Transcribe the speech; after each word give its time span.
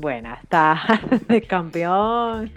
Buenas 0.00 0.40
tardes, 0.48 1.46
campeón. 1.46 2.50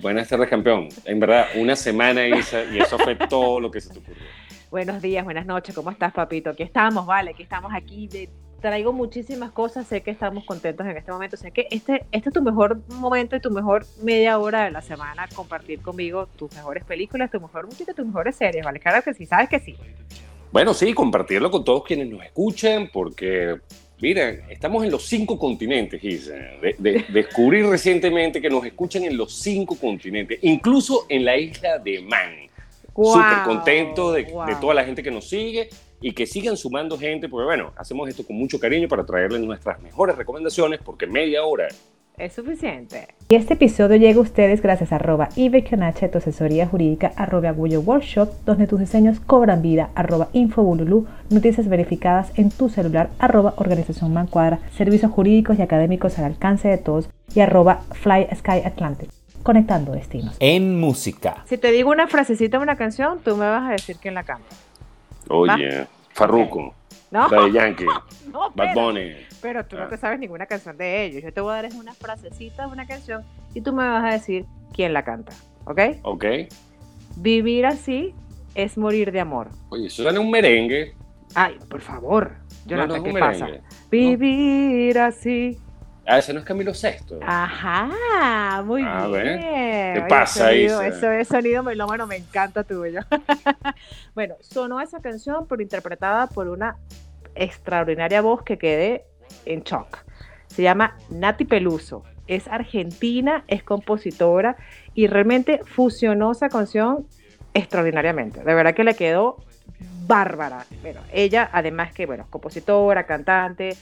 Buenas 0.00 0.28
tardes, 0.28 0.48
campeón. 0.48 0.88
En 1.04 1.18
verdad, 1.18 1.48
una 1.56 1.74
semana 1.74 2.28
Isa, 2.28 2.62
y 2.72 2.78
eso 2.78 2.96
fue 2.96 3.16
todo 3.16 3.58
lo 3.58 3.68
que 3.68 3.80
se 3.80 3.92
te 3.92 3.98
ocurrió. 3.98 4.22
Buenos 4.70 5.02
días, 5.02 5.24
buenas 5.24 5.46
noches, 5.46 5.74
¿cómo 5.74 5.90
estás, 5.90 6.12
papito? 6.12 6.50
Aquí 6.50 6.62
estamos, 6.62 7.06
vale, 7.06 7.32
aquí 7.32 7.42
estamos 7.42 7.72
aquí. 7.74 8.08
traigo 8.60 8.92
muchísimas 8.92 9.50
cosas, 9.50 9.88
sé 9.88 10.00
que 10.02 10.12
estamos 10.12 10.44
contentos 10.44 10.86
en 10.86 10.96
este 10.96 11.10
momento, 11.10 11.36
sé 11.36 11.50
que 11.50 11.66
este, 11.72 12.06
este 12.12 12.28
es 12.28 12.32
tu 12.32 12.42
mejor 12.42 12.80
momento 12.90 13.34
y 13.34 13.40
tu 13.40 13.50
mejor 13.50 13.84
media 14.00 14.38
hora 14.38 14.62
de 14.62 14.70
la 14.70 14.80
semana, 14.82 15.26
compartir 15.34 15.82
conmigo 15.82 16.28
tus 16.36 16.54
mejores 16.54 16.84
películas, 16.84 17.32
tu 17.32 17.40
mejor 17.40 17.66
música, 17.66 17.92
tus 17.94 18.06
mejores 18.06 18.36
series, 18.36 18.64
¿vale? 18.64 18.78
Claro 18.78 19.02
que 19.02 19.12
sí, 19.12 19.26
sabes 19.26 19.48
que 19.48 19.58
sí. 19.58 19.76
Bueno, 20.52 20.72
sí, 20.72 20.94
compartirlo 20.94 21.50
con 21.50 21.64
todos 21.64 21.82
quienes 21.82 22.08
nos 22.08 22.22
escuchan, 22.22 22.88
porque 22.92 23.58
Miren, 24.00 24.44
estamos 24.48 24.84
en 24.84 24.92
los 24.92 25.04
cinco 25.06 25.36
continentes, 25.36 26.02
Isa. 26.04 26.34
De, 26.60 27.04
descubrí 27.08 27.62
recientemente 27.62 28.40
que 28.40 28.48
nos 28.48 28.64
escuchan 28.64 29.02
en 29.04 29.16
los 29.16 29.34
cinco 29.34 29.76
continentes, 29.76 30.38
incluso 30.42 31.06
en 31.08 31.24
la 31.24 31.36
isla 31.36 31.78
de 31.78 32.00
Man. 32.02 32.48
Súper 32.94 33.42
contento 33.44 34.12
de, 34.12 34.24
de, 34.24 34.56
toda 34.60 34.74
la 34.74 34.84
gente 34.84 35.02
que 35.02 35.10
nos 35.10 35.28
sigue 35.28 35.68
y 36.00 36.12
que 36.12 36.26
sigan 36.26 36.56
sumando 36.56 36.98
gente, 36.98 37.28
porque 37.28 37.44
bueno, 37.44 37.72
hacemos 37.76 38.08
esto 38.08 38.24
con 38.24 38.36
mucho 38.36 38.58
cariño 38.58 38.88
para 38.88 39.04
traerles 39.04 39.40
nuestras 39.40 39.80
mejores 39.80 40.16
recomendaciones, 40.16 40.80
porque 40.84 41.06
media 41.06 41.44
hora 41.44 41.68
es 42.18 42.32
suficiente. 42.32 43.08
Y 43.28 43.34
este 43.34 43.54
episodio 43.54 43.96
llega 43.96 44.18
a 44.18 44.22
ustedes 44.22 44.62
gracias 44.62 44.92
a 44.92 44.96
arroba 44.96 45.28
Ibeconache, 45.36 46.08
tu 46.08 46.18
asesoría 46.18 46.66
jurídica, 46.66 47.12
arroba 47.16 47.50
Agullo 47.50 47.80
Workshop, 47.80 48.30
donde 48.44 48.66
tus 48.66 48.80
diseños 48.80 49.20
cobran 49.20 49.62
vida, 49.62 49.90
arroba 49.94 50.28
Infobululu, 50.32 51.06
noticias 51.30 51.68
verificadas 51.68 52.30
en 52.36 52.50
tu 52.50 52.68
celular, 52.68 53.10
arroba 53.18 53.54
Organización 53.56 54.12
Mancuadra, 54.12 54.58
servicios 54.76 55.12
jurídicos 55.12 55.58
y 55.58 55.62
académicos 55.62 56.18
al 56.18 56.24
alcance 56.24 56.68
de 56.68 56.78
todos, 56.78 57.08
y 57.34 57.40
arroba 57.40 57.82
Fly 57.92 58.28
Sky 58.34 58.62
Atlantic 58.64 59.10
conectando 59.42 59.92
destinos. 59.92 60.36
En 60.40 60.78
música. 60.78 61.42
Si 61.46 61.56
te 61.56 61.70
digo 61.70 61.90
una 61.90 62.06
frasecita 62.06 62.58
de 62.58 62.62
una 62.62 62.76
canción, 62.76 63.20
tú 63.24 63.34
me 63.34 63.48
vas 63.48 63.66
a 63.66 63.72
decir 63.72 63.96
quién 63.96 64.12
la 64.12 64.22
canta. 64.22 64.54
Oye, 65.28 65.86
Farruko. 66.12 66.74
No. 67.10 67.28
de 67.28 67.52
Yankee. 67.52 67.86
Bad 68.54 68.74
Bunny. 68.74 69.12
Pero 69.40 69.64
tú 69.64 69.76
no 69.76 69.84
ah. 69.84 69.88
te 69.88 69.96
sabes 69.96 70.18
ninguna 70.18 70.46
canción 70.46 70.76
de 70.76 71.04
ellos. 71.04 71.22
Yo 71.22 71.32
te 71.32 71.40
voy 71.40 71.52
a 71.52 71.62
dar 71.62 71.72
una 71.74 71.94
frasecita 71.94 72.66
de 72.66 72.72
una 72.72 72.86
canción 72.86 73.24
y 73.54 73.60
tú 73.60 73.72
me 73.72 73.88
vas 73.88 74.04
a 74.04 74.12
decir 74.12 74.44
quién 74.72 74.92
la 74.92 75.04
canta. 75.04 75.32
¿Ok? 75.64 75.80
Ok. 76.02 76.24
Vivir 77.16 77.66
así 77.66 78.14
es 78.54 78.76
morir 78.76 79.12
de 79.12 79.20
amor. 79.20 79.48
Oye, 79.70 79.86
eso 79.86 80.02
suena 80.02 80.20
un 80.20 80.30
merengue. 80.30 80.94
Ay, 81.34 81.56
por 81.68 81.80
favor. 81.80 82.32
Jonathan, 82.66 83.02
¿qué 83.02 83.12
pasa? 83.12 83.48
Vivir 83.90 84.98
así. 84.98 85.58
Ah, 86.10 86.16
ese 86.16 86.32
no 86.32 86.40
es 86.40 86.46
Camilo 86.46 86.72
Sexto. 86.72 87.20
Ajá, 87.22 88.62
muy 88.64 88.82
ah, 88.82 89.06
bien. 89.08 89.40
¿Qué 89.40 90.06
pasa 90.08 90.46
ahí? 90.46 90.64
Eso 90.64 91.12
es 91.12 91.28
sonido 91.28 91.62
melómano, 91.62 92.06
me 92.06 92.16
encanta 92.16 92.64
tuyo. 92.64 93.00
bueno, 94.14 94.36
sonó 94.40 94.80
esa 94.80 95.00
canción, 95.00 95.46
pero 95.46 95.60
interpretada 95.60 96.26
por 96.28 96.48
una 96.48 96.76
extraordinaria 97.34 98.22
voz 98.22 98.42
que 98.42 98.56
quedé 98.56 99.04
en 99.44 99.62
shock. 99.64 99.98
Se 100.46 100.62
llama 100.62 100.96
Nati 101.10 101.44
Peluso. 101.44 102.04
Es 102.26 102.48
argentina, 102.48 103.44
es 103.46 103.62
compositora 103.62 104.56
y 104.94 105.08
realmente 105.08 105.60
fusionó 105.62 106.32
esa 106.32 106.48
canción 106.48 107.06
extraordinariamente. 107.52 108.42
De 108.42 108.54
verdad 108.54 108.74
que 108.74 108.84
le 108.84 108.94
quedó 108.94 109.44
bárbara. 110.06 110.64
Bueno, 110.80 111.00
ella, 111.12 111.50
además 111.52 111.92
que, 111.92 112.06
bueno, 112.06 112.26
compositora, 112.30 113.04
cantante, 113.04 113.76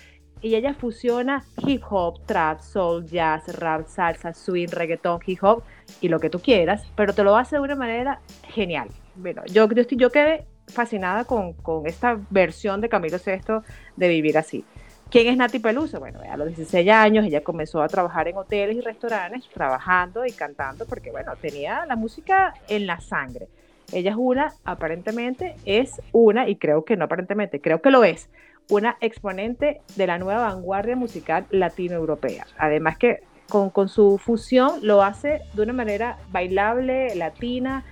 y 0.46 0.54
ella 0.54 0.74
fusiona 0.74 1.42
hip 1.66 1.82
hop, 1.90 2.24
trap, 2.24 2.60
soul, 2.60 3.04
jazz, 3.04 3.48
rap, 3.58 3.88
salsa, 3.88 4.32
swing, 4.32 4.68
reggaeton, 4.68 5.18
hip 5.26 5.42
hop 5.42 5.64
y 6.00 6.08
lo 6.08 6.20
que 6.20 6.30
tú 6.30 6.38
quieras, 6.38 6.86
pero 6.94 7.12
te 7.12 7.24
lo 7.24 7.36
hace 7.36 7.56
de 7.56 7.62
una 7.62 7.74
manera 7.74 8.20
genial. 8.44 8.88
Bueno, 9.16 9.42
yo, 9.46 9.68
yo, 9.68 9.82
yo 9.82 10.10
quedé 10.10 10.46
fascinada 10.68 11.24
con, 11.24 11.52
con 11.54 11.88
esta 11.88 12.16
versión 12.30 12.80
de 12.80 12.88
Camilo 12.88 13.18
VI 13.18 13.64
de 13.96 14.08
Vivir 14.08 14.38
Así. 14.38 14.64
¿Quién 15.10 15.26
es 15.26 15.36
Nati 15.36 15.58
Peluso? 15.58 15.98
Bueno, 15.98 16.20
a 16.20 16.36
los 16.36 16.46
16 16.48 16.88
años 16.90 17.26
ella 17.26 17.42
comenzó 17.42 17.82
a 17.82 17.88
trabajar 17.88 18.28
en 18.28 18.36
hoteles 18.36 18.76
y 18.76 18.80
restaurantes, 18.80 19.48
trabajando 19.52 20.24
y 20.26 20.30
cantando, 20.30 20.86
porque 20.86 21.10
bueno, 21.10 21.32
tenía 21.40 21.86
la 21.86 21.96
música 21.96 22.54
en 22.68 22.86
la 22.86 23.00
sangre. 23.00 23.48
Ella 23.92 24.10
es 24.12 24.16
una, 24.16 24.52
aparentemente 24.64 25.56
es 25.64 26.00
una, 26.12 26.48
y 26.48 26.56
creo 26.56 26.84
que 26.84 26.96
no 26.96 27.04
aparentemente, 27.04 27.60
creo 27.60 27.80
que 27.80 27.90
lo 27.90 28.04
es, 28.04 28.28
una 28.68 28.96
exponente 29.00 29.80
de 29.96 30.06
la 30.06 30.18
nueva 30.18 30.48
vanguardia 30.48 30.96
musical 30.96 31.46
latinoeuropea. 31.50 32.46
Además 32.58 32.98
que 32.98 33.20
con, 33.48 33.88
su 33.88 34.18
fusión 34.18 34.80
lo 34.82 35.02
hace 35.02 35.40
de 35.54 35.62
una 35.62 35.72
manera 35.72 36.18
bailable, 36.30 37.14
latina, 37.14 37.84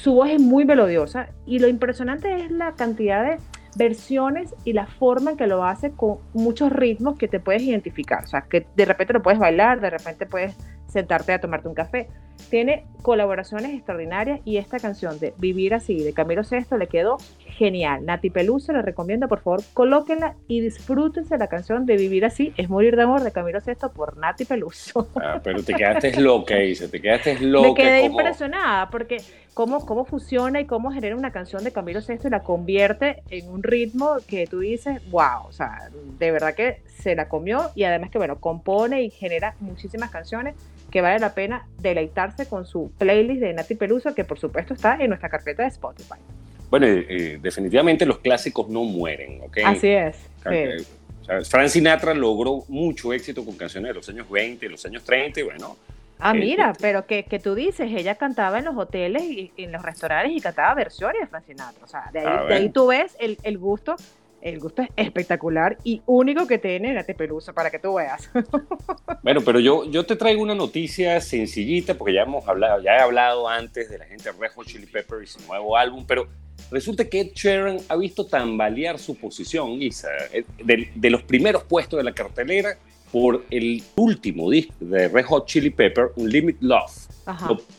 su 0.00 0.14
voz 0.14 0.30
es 0.30 0.40
muy 0.40 0.64
melodiosa 0.64 1.28
y 1.46 1.58
lo 1.58 1.68
impresionante 1.68 2.44
es 2.44 2.50
la 2.50 2.72
cantidad 2.72 3.24
de 3.24 3.38
versiones 3.76 4.54
y 4.64 4.72
la 4.72 4.86
forma 4.86 5.32
en 5.32 5.36
que 5.36 5.46
lo 5.46 5.64
hace 5.64 5.90
con 5.90 6.18
muchos 6.32 6.72
ritmos 6.72 7.18
que 7.18 7.28
te 7.28 7.40
puedes 7.40 7.62
identificar. 7.62 8.24
O 8.24 8.26
sea, 8.26 8.42
que 8.42 8.66
de 8.74 8.84
repente 8.84 9.12
lo 9.12 9.22
puedes 9.22 9.38
bailar, 9.38 9.80
de 9.80 9.90
repente 9.90 10.26
puedes 10.26 10.56
sentarte 10.86 11.32
a 11.32 11.40
tomarte 11.40 11.68
un 11.68 11.74
café. 11.74 12.08
Tiene 12.50 12.86
colaboraciones 13.02 13.74
extraordinarias 13.74 14.40
y 14.44 14.56
esta 14.56 14.78
canción 14.78 15.18
de 15.18 15.34
Vivir 15.38 15.74
así 15.74 16.02
de 16.02 16.12
Camilo 16.12 16.44
Sesto 16.44 16.78
le 16.78 16.86
quedó 16.86 17.18
genial. 17.56 18.04
Nati 18.04 18.30
Peluso 18.30 18.72
le 18.72 18.82
recomiendo, 18.82 19.28
por 19.28 19.40
favor, 19.40 19.62
colóquenla 19.72 20.36
y 20.46 20.60
disfrútense 20.60 21.38
la 21.38 21.48
canción 21.48 21.86
de 21.86 21.96
Vivir 21.96 22.24
así 22.24 22.52
es 22.56 22.68
morir 22.68 22.96
de 22.96 23.02
amor 23.02 23.22
de 23.22 23.32
Camilo 23.32 23.60
Sesto 23.60 23.90
por 23.90 24.16
Nati 24.16 24.44
Peluso. 24.44 25.08
Ah, 25.16 25.40
pero 25.42 25.62
te 25.62 25.74
quedaste 25.74 26.20
loca, 26.20 26.56
dice, 26.56 26.88
te 26.88 27.00
quedaste 27.00 27.40
loca. 27.40 27.68
Me 27.68 27.74
quedé 27.74 28.04
impresionada 28.04 28.90
porque 28.90 29.18
cómo, 29.54 29.84
cómo 29.86 30.04
funciona 30.04 30.60
y 30.60 30.66
cómo 30.66 30.92
genera 30.92 31.16
una 31.16 31.32
canción 31.32 31.64
de 31.64 31.72
Camilo 31.72 32.02
Sesto 32.02 32.28
y 32.28 32.30
la 32.30 32.42
convierte 32.42 33.22
en 33.30 33.48
un 33.48 33.62
ritmo 33.62 34.16
que 34.26 34.46
tú 34.46 34.60
dices, 34.60 35.00
wow, 35.10 35.46
o 35.48 35.52
sea, 35.52 35.90
de 36.18 36.30
verdad 36.30 36.54
que 36.54 36.82
se 36.98 37.14
la 37.16 37.28
comió 37.28 37.70
y 37.74 37.84
además 37.84 38.10
que, 38.10 38.18
bueno, 38.18 38.38
compone 38.38 39.02
y 39.02 39.10
genera 39.10 39.54
muchísimas 39.60 40.10
canciones 40.10 40.54
que 40.90 41.00
vale 41.00 41.18
la 41.18 41.34
pena 41.34 41.66
deleitarse 41.78 42.46
con 42.46 42.66
su 42.66 42.90
playlist 42.98 43.40
de 43.40 43.54
Nati 43.54 43.74
Peluso, 43.74 44.14
que 44.14 44.24
por 44.24 44.38
supuesto 44.38 44.74
está 44.74 44.96
en 45.00 45.08
nuestra 45.08 45.28
carpeta 45.28 45.62
de 45.62 45.68
Spotify. 45.68 46.20
Bueno, 46.70 46.86
definitivamente 46.86 48.04
los 48.06 48.18
clásicos 48.18 48.68
no 48.68 48.84
mueren, 48.84 49.40
¿ok? 49.42 49.58
Así 49.64 49.88
es. 49.88 50.16
Frank 51.48 51.68
Sinatra 51.68 52.14
logró 52.14 52.64
mucho 52.68 53.12
éxito 53.12 53.44
con 53.44 53.56
canciones 53.56 53.90
de 53.90 53.94
los 53.94 54.08
años 54.08 54.30
20, 54.30 54.68
los 54.68 54.84
años 54.86 55.04
30, 55.04 55.40
y 55.40 55.42
bueno. 55.42 55.76
Ah, 56.18 56.32
eh, 56.34 56.38
mira, 56.38 56.70
eh, 56.70 56.78
pero 56.80 57.06
que, 57.06 57.24
que, 57.24 57.38
tú 57.38 57.54
dices, 57.54 57.90
ella 57.92 58.14
cantaba 58.14 58.58
en 58.58 58.64
los 58.64 58.76
hoteles 58.76 59.22
y 59.22 59.52
en 59.56 59.72
los 59.72 59.82
restaurantes 59.82 60.36
y 60.36 60.40
cantaba 60.40 60.74
versiones 60.74 61.20
de 61.20 61.26
Frank 61.26 61.44
Sinatra. 61.46 61.84
O 61.84 61.88
sea, 61.88 62.10
de 62.12 62.20
ahí, 62.20 62.48
de 62.48 62.54
ahí 62.54 62.68
tú 62.70 62.86
ves 62.86 63.16
el, 63.18 63.38
el 63.42 63.58
gusto 63.58 63.96
el 64.42 64.60
gusto 64.60 64.82
es 64.82 64.90
espectacular 64.94 65.76
y 65.82 66.02
único 66.06 66.46
que 66.46 66.58
tiene 66.58 66.94
la 66.94 67.02
Pelusa 67.02 67.52
para 67.52 67.70
que 67.70 67.78
tú 67.78 67.94
veas. 67.94 68.30
Bueno, 69.22 69.40
pero 69.44 69.58
yo, 69.58 69.84
yo 69.90 70.06
te 70.06 70.14
traigo 70.14 70.40
una 70.40 70.54
noticia 70.54 71.20
sencillita 71.20 71.94
porque 71.94 72.14
ya 72.14 72.22
hemos 72.22 72.46
hablado, 72.46 72.80
ya 72.80 72.92
he 72.92 73.00
hablado 73.00 73.48
antes 73.48 73.90
de 73.90 73.98
la 73.98 74.04
gente 74.04 74.30
de 74.30 74.38
Red 74.38 74.52
Hot 74.54 74.66
Chili 74.66 74.86
Peppers 74.86 75.24
y 75.24 75.26
su 75.26 75.44
nuevo 75.48 75.76
álbum, 75.76 76.04
pero 76.06 76.28
resulta 76.70 77.04
que 77.04 77.20
Ed 77.20 77.28
Sheeran 77.34 77.78
ha 77.88 77.96
visto 77.96 78.26
tambalear 78.26 78.98
su 78.98 79.14
posición, 79.14 79.78
Lisa, 79.78 80.08
eh, 80.32 80.44
de, 80.64 81.10
los 81.10 81.22
primeros 81.22 81.64
puestos 81.64 81.98
de 81.98 82.04
la 82.04 82.12
cartelera 82.12 82.76
por 83.12 83.44
el 83.50 83.82
último 83.96 84.50
disco 84.50 84.74
de 84.80 85.08
Red 85.08 85.24
Hot 85.26 85.46
Chili 85.46 85.70
Pepper, 85.70 86.10
Limit 86.16 86.56
Love. 86.60 86.92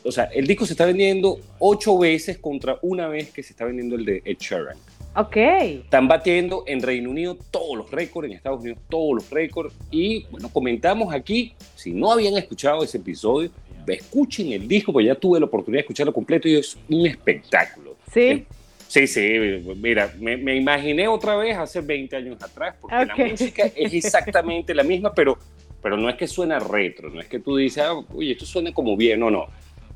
O, 0.04 0.12
sea, 0.12 0.26
el 0.26 0.46
disco 0.46 0.66
se 0.66 0.74
está 0.74 0.86
vendiendo 0.86 1.40
ocho 1.60 1.98
veces 1.98 2.38
contra 2.38 2.78
una 2.82 3.08
vez 3.08 3.32
que 3.32 3.44
se 3.44 3.54
está 3.54 3.66
vendiendo 3.66 3.96
el 3.96 4.06
de 4.06 4.22
Ed 4.26 4.38
Sheeran. 4.40 4.78
Ok. 5.16 5.38
Están 5.38 6.08
batiendo 6.08 6.64
en 6.68 6.82
Reino 6.82 7.10
Unido 7.10 7.38
todos 7.50 7.78
los 7.78 7.92
récords, 7.92 8.30
en 8.30 8.36
Estados 8.36 8.60
Unidos 8.62 8.80
todos 8.90 9.16
los 9.16 9.30
récords. 9.30 9.74
Y 9.90 10.26
bueno, 10.26 10.50
comentamos 10.50 11.14
aquí, 11.14 11.54
si 11.76 11.92
no 11.92 12.12
habían 12.12 12.38
escuchado 12.38 12.84
ese 12.84 12.98
episodio, 12.98 13.50
escuchen 13.94 14.52
el 14.52 14.68
disco, 14.68 14.92
porque 14.92 15.08
ya 15.08 15.16
tuve 15.16 15.40
la 15.40 15.46
oportunidad 15.46 15.80
de 15.80 15.82
escucharlo 15.82 16.14
completo 16.14 16.48
y 16.48 16.56
es 16.56 16.78
un 16.90 17.06
espectáculo. 17.06 17.96
Sí. 18.14 18.46
Sí, 18.88 19.06
sí, 19.06 19.22
mira, 19.76 20.14
me, 20.18 20.38
me, 20.38 20.56
imaginé 20.56 21.08
otra 21.08 21.36
vez 21.36 21.58
hace 21.58 21.82
20 21.82 22.16
años 22.16 22.42
atrás, 22.42 22.76
porque 22.80 23.06
la 23.06 23.16
música 23.16 23.70
es 23.76 23.94
exactamente 23.94 24.74
la 24.74 24.84
misma, 24.84 25.14
pero, 25.14 25.38
pero 25.82 25.98
no 25.98 26.10
es 26.10 26.16
que 26.16 26.26
suena 26.26 26.58
retro, 26.58 27.10
no 27.10 27.20
es 27.20 27.28
que 27.28 27.40
tú 27.40 27.58
dices, 27.58 27.84
ah, 27.84 27.94
uy, 28.14 28.32
esto 28.32 28.46
suena 28.46 28.74
como 28.74 28.96
bien, 28.96 29.20
no, 29.20 29.30
no. 29.30 29.48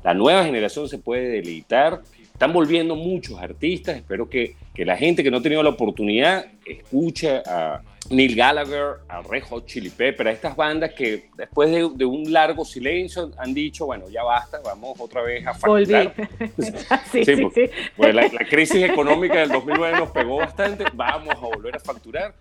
La 0.04 0.12
nueva 0.12 0.44
generación 0.44 0.88
se 0.88 0.98
puede 0.98 1.28
deleitar, 1.28 2.02
están 2.32 2.52
volviendo 2.52 2.94
muchos 2.94 3.38
artistas, 3.38 3.96
espero 3.96 4.28
que, 4.28 4.56
que 4.74 4.84
la 4.84 4.96
gente 4.96 5.22
que 5.22 5.30
no 5.30 5.38
ha 5.38 5.42
tenido 5.42 5.62
la 5.62 5.70
oportunidad 5.70 6.46
escuche 6.66 7.40
a, 7.46 7.80
Neil 8.12 8.34
Gallagher, 8.34 9.00
a 9.08 9.22
Red 9.22 9.42
Hot 9.44 9.66
Chili 9.66 9.90
Pepper, 9.90 10.28
a 10.28 10.32
estas 10.32 10.54
bandas 10.54 10.92
que 10.92 11.30
después 11.36 11.70
de, 11.70 12.04
un 12.04 12.32
largo 12.32 12.64
silencio 12.64 13.30
han 13.38 13.54
dicho, 13.54 13.86
bueno, 13.86 14.08
ya 14.08 14.22
basta, 14.22 14.60
vamos 14.64 14.98
otra 15.00 15.22
vez 15.22 15.46
a 15.46 15.54
facturar. 15.54 16.14
sí, 17.10 17.24
sí, 17.24 17.36
sí, 17.54 17.70
pues 17.96 18.14
la, 18.14 18.28
crisis 18.48 18.82
económica 18.82 19.40
del 19.40 19.48
2009 19.48 19.98
nos 19.98 20.10
pegó 20.10 20.36
bastante, 20.36 20.84
vamos 20.94 21.34
a 21.34 21.46
volver 21.46 21.76
a 21.76 21.80
facturar. 21.80 22.34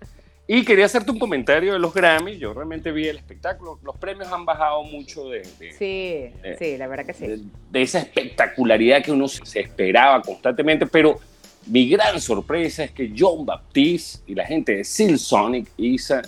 Y 0.47 0.65
quería 0.65 0.85
hacerte 0.85 1.11
un 1.11 1.19
comentario 1.19 1.71
de 1.71 1.79
los 1.79 1.93
Grammys. 1.93 2.37
Yo 2.37 2.53
realmente 2.53 2.91
vi 2.91 3.07
el 3.07 3.15
espectáculo. 3.15 3.79
Los 3.83 3.95
premios 3.97 4.29
han 4.33 4.43
bajado 4.43 4.83
mucho 4.83 5.29
de. 5.29 5.45
sí, 5.45 6.33
sí, 6.59 6.77
la 6.77 6.87
verdad 6.87 7.05
que 7.05 7.13
sí. 7.13 7.49
De, 7.69 7.81
esa 7.81 7.99
espectacularidad 7.99 9.01
que 9.01 9.13
uno 9.13 9.29
se 9.29 9.61
esperaba 9.61 10.21
constantemente, 10.21 10.87
pero 10.87 11.21
mi 11.67 11.87
gran 11.89 12.19
sorpresa 12.19 12.83
es 12.83 12.91
que 12.91 13.13
John 13.17 13.45
Baptiste 13.45 14.19
y 14.31 14.35
la 14.35 14.45
gente 14.45 14.77
de 14.77 14.83
Seal 14.83 15.17
Sonic 15.19 15.69
Isa 15.77 16.21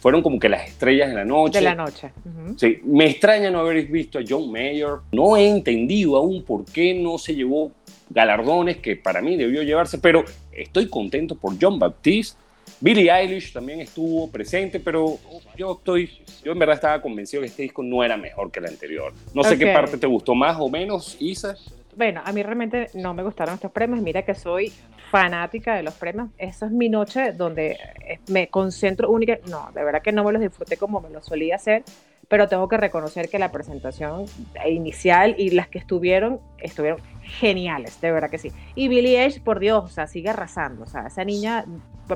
fueron 0.00 0.22
como 0.22 0.38
que 0.38 0.50
las 0.50 0.68
estrellas 0.68 1.08
de 1.08 1.14
la 1.14 1.24
noche. 1.24 1.58
De 1.58 1.64
la 1.64 1.74
noche. 1.74 2.10
Sí, 2.56 2.78
me 2.84 3.08
extraña 3.08 3.50
no 3.50 3.60
haber 3.60 3.86
visto 3.86 4.18
a 4.18 4.22
John 4.28 4.52
Mayer. 4.52 4.96
No 5.12 5.36
he 5.36 5.48
entendido 5.48 6.16
aún 6.16 6.42
por 6.42 6.66
qué 6.66 6.92
no 6.92 7.16
se 7.16 7.34
llevó 7.34 7.72
galardones 8.10 8.76
que 8.78 8.96
para 8.96 9.22
mí 9.22 9.36
debió 9.36 9.62
llevarse, 9.62 9.98
pero 9.98 10.24
estoy 10.52 10.88
contento 10.88 11.36
por 11.36 11.54
John 11.58 11.78
Baptiste. 11.78 12.38
Billie 12.80 13.10
Eilish 13.10 13.52
también 13.52 13.80
estuvo 13.80 14.30
presente, 14.30 14.78
pero 14.78 15.18
yo 15.56 15.72
estoy, 15.72 16.10
yo 16.44 16.52
en 16.52 16.58
verdad 16.58 16.74
estaba 16.74 17.00
convencido 17.00 17.40
que 17.40 17.46
este 17.46 17.62
disco 17.62 17.82
no 17.82 18.04
era 18.04 18.18
mejor 18.18 18.50
que 18.50 18.60
el 18.60 18.66
anterior. 18.66 19.12
No 19.32 19.42
sé 19.42 19.56
qué 19.56 19.68
parte 19.68 19.96
te 19.96 20.06
gustó 20.06 20.34
más 20.34 20.58
o 20.60 20.68
menos, 20.68 21.16
Isa. 21.18 21.56
Bueno, 21.96 22.22
a 22.24 22.32
mí 22.32 22.42
realmente 22.42 22.88
no 22.94 23.14
me 23.14 23.22
gustaron 23.22 23.54
estos 23.54 23.70
premios. 23.70 24.00
Mira 24.00 24.22
que 24.22 24.34
soy 24.34 24.72
fanática 25.10 25.74
de 25.74 25.82
los 25.82 25.94
premios. 25.94 26.28
Esa 26.38 26.66
es 26.66 26.72
mi 26.72 26.88
noche 26.88 27.32
donde 27.32 27.78
eh, 28.06 28.18
me 28.28 28.48
concentro 28.48 29.10
única. 29.10 29.38
No, 29.48 29.70
de 29.72 29.84
verdad 29.84 30.02
que 30.02 30.12
no 30.12 30.24
me 30.24 30.32
los 30.32 30.42
disfruté 30.42 30.76
como 30.76 31.00
me 31.00 31.10
lo 31.10 31.22
solía 31.22 31.56
hacer, 31.56 31.84
pero 32.28 32.48
tengo 32.48 32.68
que 32.68 32.76
reconocer 32.76 33.28
que 33.28 33.38
la 33.38 33.52
presentación 33.52 34.26
inicial 34.66 35.34
y 35.38 35.50
las 35.50 35.68
que 35.68 35.78
estuvieron, 35.78 36.40
estuvieron 36.58 37.00
geniales, 37.22 38.00
de 38.00 38.10
verdad 38.10 38.30
que 38.30 38.38
sí. 38.38 38.50
Y 38.74 38.88
Billie 38.88 39.20
Eilish, 39.20 39.42
por 39.42 39.60
Dios, 39.60 39.84
o 39.84 39.88
sea, 39.88 40.06
sigue 40.06 40.30
arrasando. 40.30 40.84
O 40.84 40.86
sea, 40.86 41.06
esa 41.06 41.24
niña 41.24 41.64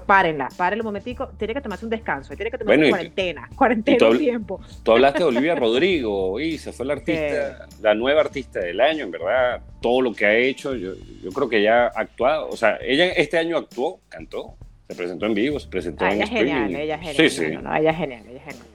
párenla, 0.06 0.49
párenla 0.56 0.82
un 0.82 0.87
momentico, 0.87 1.29
tiene 1.38 1.55
que 1.55 1.61
tomarse 1.61 1.85
un 1.85 1.90
descanso, 1.90 2.35
tiene 2.35 2.50
que 2.50 2.58
tomarse 2.58 2.81
una 2.81 2.88
cuarentena, 2.90 3.49
cuarentena 3.56 4.08
un 4.08 4.19
tiempo. 4.19 4.61
Tú 4.82 4.93
hablaste 4.93 5.20
de 5.20 5.25
Olivia 5.25 5.55
Rodrigo, 5.55 6.38
y 6.40 6.58
se 6.58 6.73
fue 6.73 6.87
la 6.87 6.94
artista, 6.94 7.67
la 7.81 7.94
nueva 7.94 8.20
artista 8.20 8.61
del 8.61 8.81
año, 8.81 9.05
en 9.05 9.11
verdad, 9.11 9.62
todo 9.81 10.00
lo 10.00 10.12
que 10.12 10.26
ha 10.26 10.35
hecho, 10.35 10.75
yo, 10.75 10.93
yo 11.23 11.31
creo 11.31 11.49
que 11.49 11.62
ya 11.62 11.87
ha 11.87 12.00
actuado, 12.00 12.49
o 12.49 12.56
sea, 12.56 12.79
ella 12.82 13.06
este 13.08 13.38
año 13.38 13.56
actuó, 13.56 14.00
cantó, 14.08 14.56
se 14.88 14.94
presentó 14.94 15.26
en 15.26 15.35
vivo, 15.35 15.58
se 15.61 15.69
presentó 15.69 16.05
ah, 16.05 16.08
en 16.08 16.14
ella 16.14 16.25
es 16.25 16.31
genial, 16.31 16.75
ella 16.75 16.94
es 16.94 17.00
genial. 17.00 17.31
Sí, 17.31 17.31
sí. 17.31 17.56
No, 17.62 17.76
ella 17.76 17.91
es 17.91 17.96
genial, 17.96 18.23
ella 18.29 18.38
es 18.38 18.44
genial. 18.44 18.67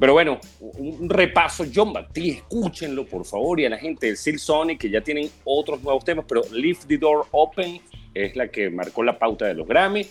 Pero 0.00 0.14
bueno, 0.14 0.40
un 0.60 1.10
repaso, 1.10 1.66
John 1.72 1.92
Baptiste, 1.92 2.38
escúchenlo 2.38 3.04
por 3.04 3.26
favor, 3.26 3.60
y 3.60 3.66
a 3.66 3.68
la 3.68 3.76
gente 3.76 4.06
del 4.06 4.16
Seal 4.16 4.38
Sonic, 4.38 4.80
que 4.80 4.88
ya 4.88 5.02
tienen 5.02 5.28
otros 5.44 5.82
nuevos 5.82 6.02
temas, 6.06 6.24
pero 6.26 6.40
Leave 6.50 6.78
the 6.88 6.96
Door 6.96 7.26
Open 7.32 7.82
es 8.14 8.34
la 8.34 8.48
que 8.48 8.70
marcó 8.70 9.02
la 9.02 9.18
pauta 9.18 9.44
de 9.44 9.54
los 9.54 9.68
Grammy. 9.68 10.06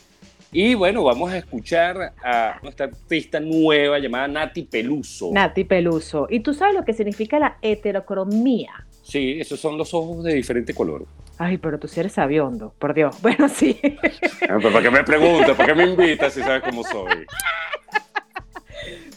Y 0.51 0.73
bueno, 0.73 1.03
vamos 1.03 1.31
a 1.31 1.37
escuchar 1.37 2.13
a 2.23 2.59
nuestra 2.63 2.87
artista 2.87 3.39
nueva 3.39 3.99
llamada 3.99 4.27
Nati 4.27 4.63
Peluso. 4.63 5.29
Nati 5.31 5.63
Peluso. 5.63 6.25
¿Y 6.29 6.39
tú 6.39 6.55
sabes 6.55 6.73
lo 6.73 6.83
que 6.83 6.93
significa 6.93 7.37
la 7.37 7.57
heterocromía? 7.61 8.71
Sí, 9.03 9.37
esos 9.39 9.59
son 9.59 9.77
los 9.77 9.93
ojos 9.93 10.23
de 10.23 10.33
diferente 10.33 10.73
color. 10.73 11.05
Ay, 11.37 11.57
pero 11.57 11.79
tú 11.79 11.87
sí 11.87 11.99
eres 11.99 12.13
sabiondo, 12.13 12.73
por 12.79 12.93
Dios. 12.95 13.15
Bueno, 13.21 13.47
sí. 13.47 13.79
Ah, 14.49 14.57
¿Para 14.61 14.81
qué 14.81 14.89
me 14.89 15.03
preguntas? 15.03 15.55
¿Para 15.55 15.67
qué 15.67 15.75
me 15.75 15.91
invitas 15.91 16.33
si 16.33 16.41
sabes 16.41 16.63
cómo 16.63 16.83
soy? 16.83 17.25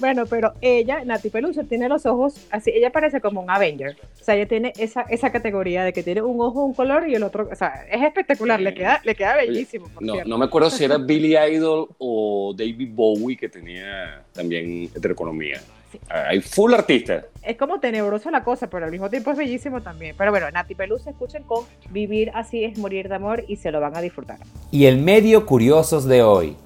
Bueno, 0.03 0.27
pero 0.27 0.55
ella, 0.61 1.05
Nati 1.05 1.31
Peluso, 1.31 1.63
tiene 1.63 1.89
los 1.89 2.07
ojos 2.07 2.35
así, 2.51 2.73
ella 2.75 2.91
parece 2.91 3.21
como 3.21 3.41
un 3.41 3.49
Avenger. 3.49 3.97
O 4.21 4.25
sea, 4.25 4.35
ella 4.35 4.49
tiene 4.49 4.73
esa, 4.77 5.03
esa 5.03 5.31
categoría 5.31 5.85
de 5.85 5.93
que 5.93 6.03
tiene 6.03 6.23
un 6.23 6.41
ojo 6.41 6.65
un 6.65 6.75
color 6.75 7.09
y 7.09 7.15
el 7.15 7.23
otro, 7.23 7.49
o 7.49 7.55
sea, 7.55 7.87
es 7.89 8.03
espectacular, 8.03 8.61
le 8.61 8.75
queda, 8.75 9.01
le 9.05 9.15
queda 9.15 9.37
bellísimo. 9.37 9.89
no, 10.01 10.25
no 10.25 10.39
me 10.39 10.47
acuerdo 10.47 10.71
si 10.71 10.83
era 10.83 10.99
Billy 10.99 11.37
Idol 11.37 11.87
o 11.99 12.53
David 12.53 12.91
Bowie 12.93 13.37
que 13.37 13.49
tenía 13.49 14.25
también 14.33 14.91
heteroeconomía. 14.93 15.61
Hay 16.09 16.41
full 16.41 16.75
artista. 16.75 17.27
Es 17.45 17.57
como 17.57 17.79
tenebroso 17.79 18.29
la 18.33 18.43
cosa, 18.43 18.69
pero 18.69 18.87
al 18.87 18.91
mismo 18.91 19.09
tiempo 19.09 19.31
es 19.31 19.37
bellísimo 19.37 19.83
también. 19.83 20.17
Pero 20.19 20.33
bueno, 20.33 20.51
Nati 20.51 20.75
Peluso, 20.75 21.11
escuchen 21.11 21.45
con 21.45 21.65
Vivir 21.91 22.33
así 22.35 22.65
es 22.65 22.77
morir 22.77 23.09
de 23.09 23.15
amor 23.15 23.45
y 23.47 23.57
se 23.57 23.71
lo 23.71 23.81
van 23.81 23.97
a 23.97 24.01
disfrutar. 24.01 24.39
Y 24.73 24.87
el 24.87 24.99
medio 24.99 25.47
curiosos 25.47 26.07
de 26.07 26.23
hoy 26.25 26.57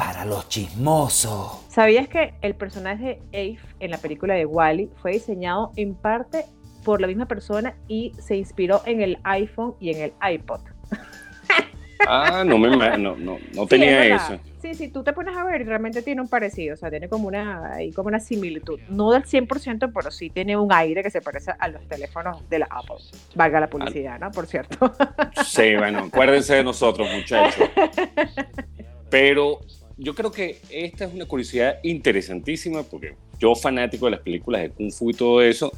para 0.00 0.24
los 0.24 0.48
chismosos. 0.48 1.62
¿Sabías 1.68 2.08
que 2.08 2.32
el 2.40 2.54
personaje 2.54 3.20
de 3.30 3.38
Ace 3.38 3.74
en 3.80 3.90
la 3.90 3.98
película 3.98 4.32
de 4.32 4.46
Wally 4.46 4.88
fue 5.02 5.12
diseñado 5.12 5.72
en 5.76 5.94
parte 5.94 6.46
por 6.86 7.02
la 7.02 7.06
misma 7.06 7.26
persona 7.26 7.74
y 7.86 8.14
se 8.18 8.34
inspiró 8.34 8.80
en 8.86 9.02
el 9.02 9.18
iPhone 9.24 9.74
y 9.78 9.90
en 9.90 10.00
el 10.04 10.12
iPod? 10.32 10.60
Ah, 12.08 12.44
no 12.46 12.56
me 12.56 12.70
no, 12.96 13.14
no, 13.14 13.38
no 13.54 13.66
tenía 13.66 14.16
eso. 14.16 14.40
Sí, 14.62 14.72
sí, 14.72 14.88
tú 14.88 15.04
te 15.04 15.12
pones 15.12 15.36
a 15.36 15.44
ver 15.44 15.60
y 15.60 15.64
realmente 15.64 16.00
tiene 16.00 16.22
un 16.22 16.28
parecido, 16.28 16.72
o 16.72 16.76
sea, 16.78 16.88
tiene 16.88 17.10
como 17.10 17.28
una, 17.28 17.74
ahí 17.74 17.92
como 17.92 18.08
una 18.08 18.18
similitud. 18.18 18.80
No 18.88 19.12
del 19.12 19.24
100%, 19.24 19.92
pero 19.94 20.10
sí 20.10 20.30
tiene 20.30 20.56
un 20.56 20.72
aire 20.72 21.02
que 21.02 21.10
se 21.10 21.20
parece 21.20 21.52
a 21.58 21.68
los 21.68 21.86
teléfonos 21.88 22.48
de 22.48 22.60
la 22.60 22.68
Apple. 22.70 22.96
Valga 23.34 23.60
la 23.60 23.68
publicidad, 23.68 24.18
¿no? 24.18 24.30
Por 24.30 24.46
cierto. 24.46 24.94
Sí, 25.44 25.76
bueno, 25.76 25.98
acuérdense 26.06 26.54
de 26.54 26.64
nosotros, 26.64 27.06
muchachos. 27.12 27.68
Pero 29.10 29.60
yo 30.00 30.14
creo 30.14 30.32
que 30.32 30.58
esta 30.70 31.04
es 31.04 31.14
una 31.14 31.26
curiosidad 31.26 31.78
interesantísima 31.82 32.82
porque 32.82 33.14
yo 33.38 33.54
fanático 33.54 34.06
de 34.06 34.12
las 34.12 34.20
películas 34.20 34.62
de 34.62 34.70
Kung 34.70 34.90
Fu 34.90 35.10
y 35.10 35.14
todo 35.14 35.42
eso, 35.42 35.72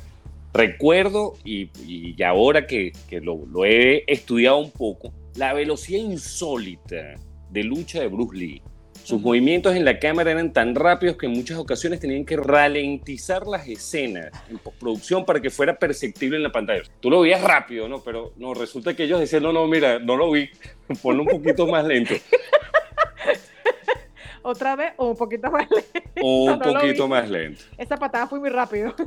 recuerdo 0.54 1.34
y, 1.44 1.70
y 1.86 2.22
ahora 2.22 2.66
que, 2.66 2.92
que 3.08 3.20
lo, 3.20 3.44
lo, 3.46 3.64
he 3.64 4.04
estudiado 4.06 4.58
un 4.58 4.70
poco, 4.70 5.12
la 5.34 5.52
velocidad 5.52 5.98
insólita 5.98 7.16
de 7.50 7.64
lucha 7.64 8.00
de 8.00 8.06
Bruce 8.06 8.36
Lee. 8.36 8.62
Sus 9.02 9.20
movimientos 9.20 9.74
en 9.74 9.84
la 9.84 9.98
cámara 9.98 10.30
eran 10.30 10.52
tan 10.52 10.76
rápidos 10.76 11.16
que 11.16 11.26
en 11.26 11.32
muchas 11.32 11.58
ocasiones 11.58 11.98
tenían 11.98 12.24
que 12.24 12.36
ralentizar 12.36 13.48
las 13.48 13.66
escenas 13.66 14.30
en 14.48 14.58
postproducción 14.58 15.24
para 15.24 15.42
que 15.42 15.50
fuera 15.50 15.76
perceptible 15.76 16.36
en 16.36 16.44
la 16.44 16.52
pantalla. 16.52 16.82
Tú 17.00 17.10
lo 17.10 17.22
veías 17.22 17.42
rápido, 17.42 17.88
¿no? 17.88 18.00
Pero 18.04 18.32
no, 18.36 18.54
resulta 18.54 18.94
que 18.94 19.02
ellos 19.02 19.18
decían, 19.18 19.42
no, 19.42 19.52
no, 19.52 19.66
mira, 19.66 19.98
no 19.98 20.16
lo 20.16 20.30
vi, 20.30 20.48
ponlo 21.02 21.24
un 21.24 21.28
poquito 21.30 21.66
más 21.66 21.84
lento 21.84 22.14
otra 24.42 24.76
vez 24.76 24.92
o 24.96 25.08
un 25.08 25.16
poquito 25.16 25.50
más 25.50 25.68
lento. 25.70 26.00
O 26.22 26.52
un 26.52 26.58
poquito 26.62 27.08
más 27.08 27.28
lento. 27.30 27.62
Esa 27.78 27.96
patada 27.96 28.26
fue 28.26 28.40
muy 28.40 28.50
rápido. 28.50 28.94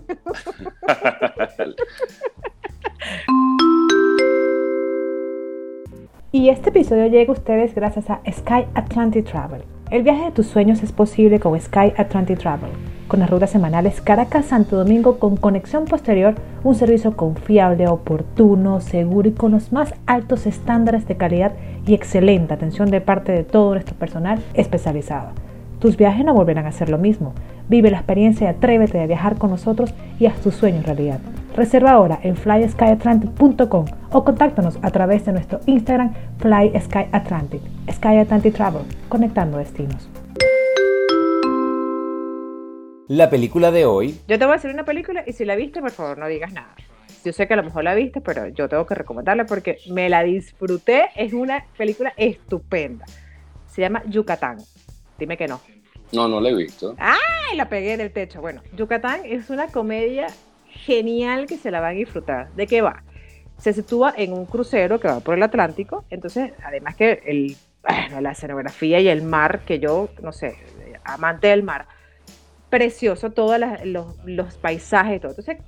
y 6.32 6.50
este 6.50 6.70
episodio 6.70 7.08
llega 7.08 7.32
a 7.32 7.34
ustedes 7.36 7.76
gracias 7.76 8.10
a 8.10 8.22
Sky 8.32 8.66
Atlantic 8.74 9.26
Travel. 9.26 9.64
El 9.92 10.04
viaje 10.04 10.26
de 10.26 10.32
tus 10.32 10.48
sueños 10.48 10.82
es 10.84 10.92
posible 10.92 11.40
con 11.40 11.60
Sky 11.60 11.94
Atlantic 11.98 12.40
Travel 12.40 12.72
con 13.08 13.20
las 13.20 13.30
rutas 13.30 13.50
semanales 13.50 14.02
Caracas-Santo 14.02 14.76
Domingo 14.76 15.20
con 15.20 15.38
conexión 15.38 15.86
posterior, 15.86 16.36
un 16.64 16.76
servicio 16.76 17.16
confiable, 17.16 17.88
oportuno, 17.88 18.82
seguro 18.82 19.30
y 19.30 19.34
con 19.34 19.52
los 19.52 19.72
más 19.72 19.94
altos 20.06 20.46
estándares 20.46 21.08
de 21.08 21.18
calidad 21.18 21.54
y 21.86 21.94
excelente 21.94 22.54
atención 22.54 22.90
de 22.90 23.02
parte 23.02 23.32
de 23.32 23.44
todo 23.44 23.74
nuestro 23.74 23.96
personal 23.96 24.40
especializado. 24.54 25.30
Tus 25.80 25.98
viajes 25.98 26.26
no 26.26 26.34
volverán 26.34 26.66
a 26.66 26.72
ser 26.72 26.90
lo 26.90 26.98
mismo. 26.98 27.34
Vive 27.68 27.92
la 27.92 27.98
experiencia 27.98 28.48
y 28.48 28.50
atrévete 28.50 29.02
a 29.02 29.08
viajar 29.08 29.38
con 29.38 29.52
nosotros 29.52 29.94
y 30.20 30.26
haz 30.26 30.36
tus 30.38 30.56
sueños 30.56 30.86
realidad. 30.86 31.20
Reserva 31.56 31.92
ahora 31.92 32.20
en 32.24 32.36
flyskyatlantic.com 32.36 33.86
o 34.12 34.24
contáctanos 34.24 34.78
a 34.82 34.92
través 34.92 35.26
de 35.26 35.34
nuestro 35.34 35.60
Instagram 35.66 36.14
FlySkyAtlantic. 36.40 37.62
Sky 37.92 38.18
Atlantic 38.18 38.56
Travel, 38.56 38.82
conectando 39.10 39.58
destinos. 39.58 40.10
La 43.08 43.30
película 43.30 43.72
de 43.72 43.86
hoy. 43.86 44.20
Yo 44.28 44.40
te 44.40 44.46
voy 44.46 44.54
a 44.54 44.56
hacer 44.56 44.74
una 44.74 44.86
película 44.86 45.24
y 45.28 45.34
si 45.34 45.46
la 45.46 45.56
viste, 45.56 45.80
por 45.80 45.92
favor, 45.92 46.18
no 46.18 46.28
digas 46.28 46.52
nada. 46.54 46.76
Yo 47.24 47.34
sé 47.34 47.48
que 47.48 47.54
a 47.54 47.58
lo 47.58 47.64
mejor 47.64 47.84
la 47.84 47.96
viste, 47.96 48.22
pero 48.22 48.48
yo 48.48 48.68
tengo 48.68 48.86
que 48.86 48.96
recomendarla 48.96 49.46
porque 49.46 49.78
me 49.90 50.10
la 50.10 50.24
disfruté. 50.24 51.10
Es 51.16 51.34
una 51.34 51.66
película 51.78 52.14
estupenda. 52.18 53.06
Se 53.68 53.82
llama 53.82 54.04
Yucatán. 54.08 54.58
Dime 55.20 55.38
que 55.38 55.48
no. 55.48 55.62
No, 56.12 56.28
no 56.28 56.40
la 56.40 56.50
he 56.50 56.56
visto. 56.56 56.96
¡Ay! 56.98 57.56
La 57.56 57.70
pegué 57.70 57.98
del 57.98 58.12
techo. 58.12 58.42
Bueno, 58.42 58.62
Yucatán 58.76 59.22
es 59.24 59.50
una 59.50 59.68
comedia 59.68 60.28
genial 60.70 61.46
que 61.46 61.58
se 61.58 61.72
la 61.72 61.80
van 61.80 61.96
a 61.96 62.00
disfrutar. 62.00 62.52
¿De 62.54 62.68
qué 62.68 62.82
va? 62.82 63.04
se 63.58 63.74
sitúa 63.74 64.14
en 64.18 64.34
un 64.34 64.46
crucero 64.46 65.00
que 65.00 65.08
va 65.08 65.20
por 65.20 65.36
el 65.36 65.44
Atlántico, 65.44 66.06
entonces 66.10 66.52
además 66.64 66.96
que 66.96 67.22
el, 67.26 67.56
bueno, 67.82 68.22
la 68.22 68.32
escenografía 68.32 69.00
y 69.00 69.08
el 69.08 69.22
mar, 69.24 69.62
que 69.66 69.80
yo, 69.80 70.10
no 70.22 70.32
sé, 70.32 70.58
amante 71.04 71.48
del 71.48 71.64
mar, 71.64 71.88
precioso 72.76 73.32
todos 73.32 73.58
los, 73.86 74.06
los 74.26 74.54
paisajes 74.56 75.22
todo. 75.22 75.32
Entonces 75.32 75.60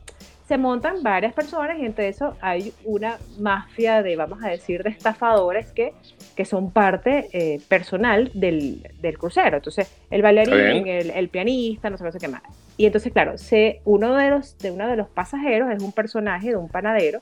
se 0.46 0.58
montan 0.58 1.04
varias 1.04 1.34
personas 1.34 1.78
y 1.80 1.86
entre 1.86 2.10
eso 2.10 2.36
hay 2.42 2.74
una 2.84 3.18
mafia 3.40 4.04
de, 4.04 4.18
vamos 4.18 4.44
a 4.44 4.50
decir, 4.50 4.84
de 4.84 4.90
estafadores 4.90 5.72
que, 5.72 5.94
que 6.36 6.44
son 6.44 6.72
parte 6.72 7.30
eh, 7.32 7.62
personal 7.70 8.30
del, 8.34 8.86
del, 9.02 9.18
crucero. 9.18 9.58
Entonces, 9.58 9.90
el 10.10 10.22
bailarín, 10.22 10.88
el, 10.88 11.12
el, 11.12 11.30
pianista, 11.30 11.90
no 11.90 11.98
sé, 11.98 12.06
qué 12.20 12.28
más. 12.28 12.42
Y 12.76 12.86
entonces, 12.86 13.12
claro, 13.14 13.38
se, 13.38 13.82
uno, 13.86 14.14
de 14.16 14.30
los, 14.30 14.58
de 14.58 14.72
uno 14.72 14.88
de 14.88 14.98
los 14.98 15.08
pasajeros 15.08 15.70
es 15.72 15.82
un 15.82 15.94
personaje 15.94 16.50
de 16.50 16.58
un 16.58 16.70
panadero 16.70 17.22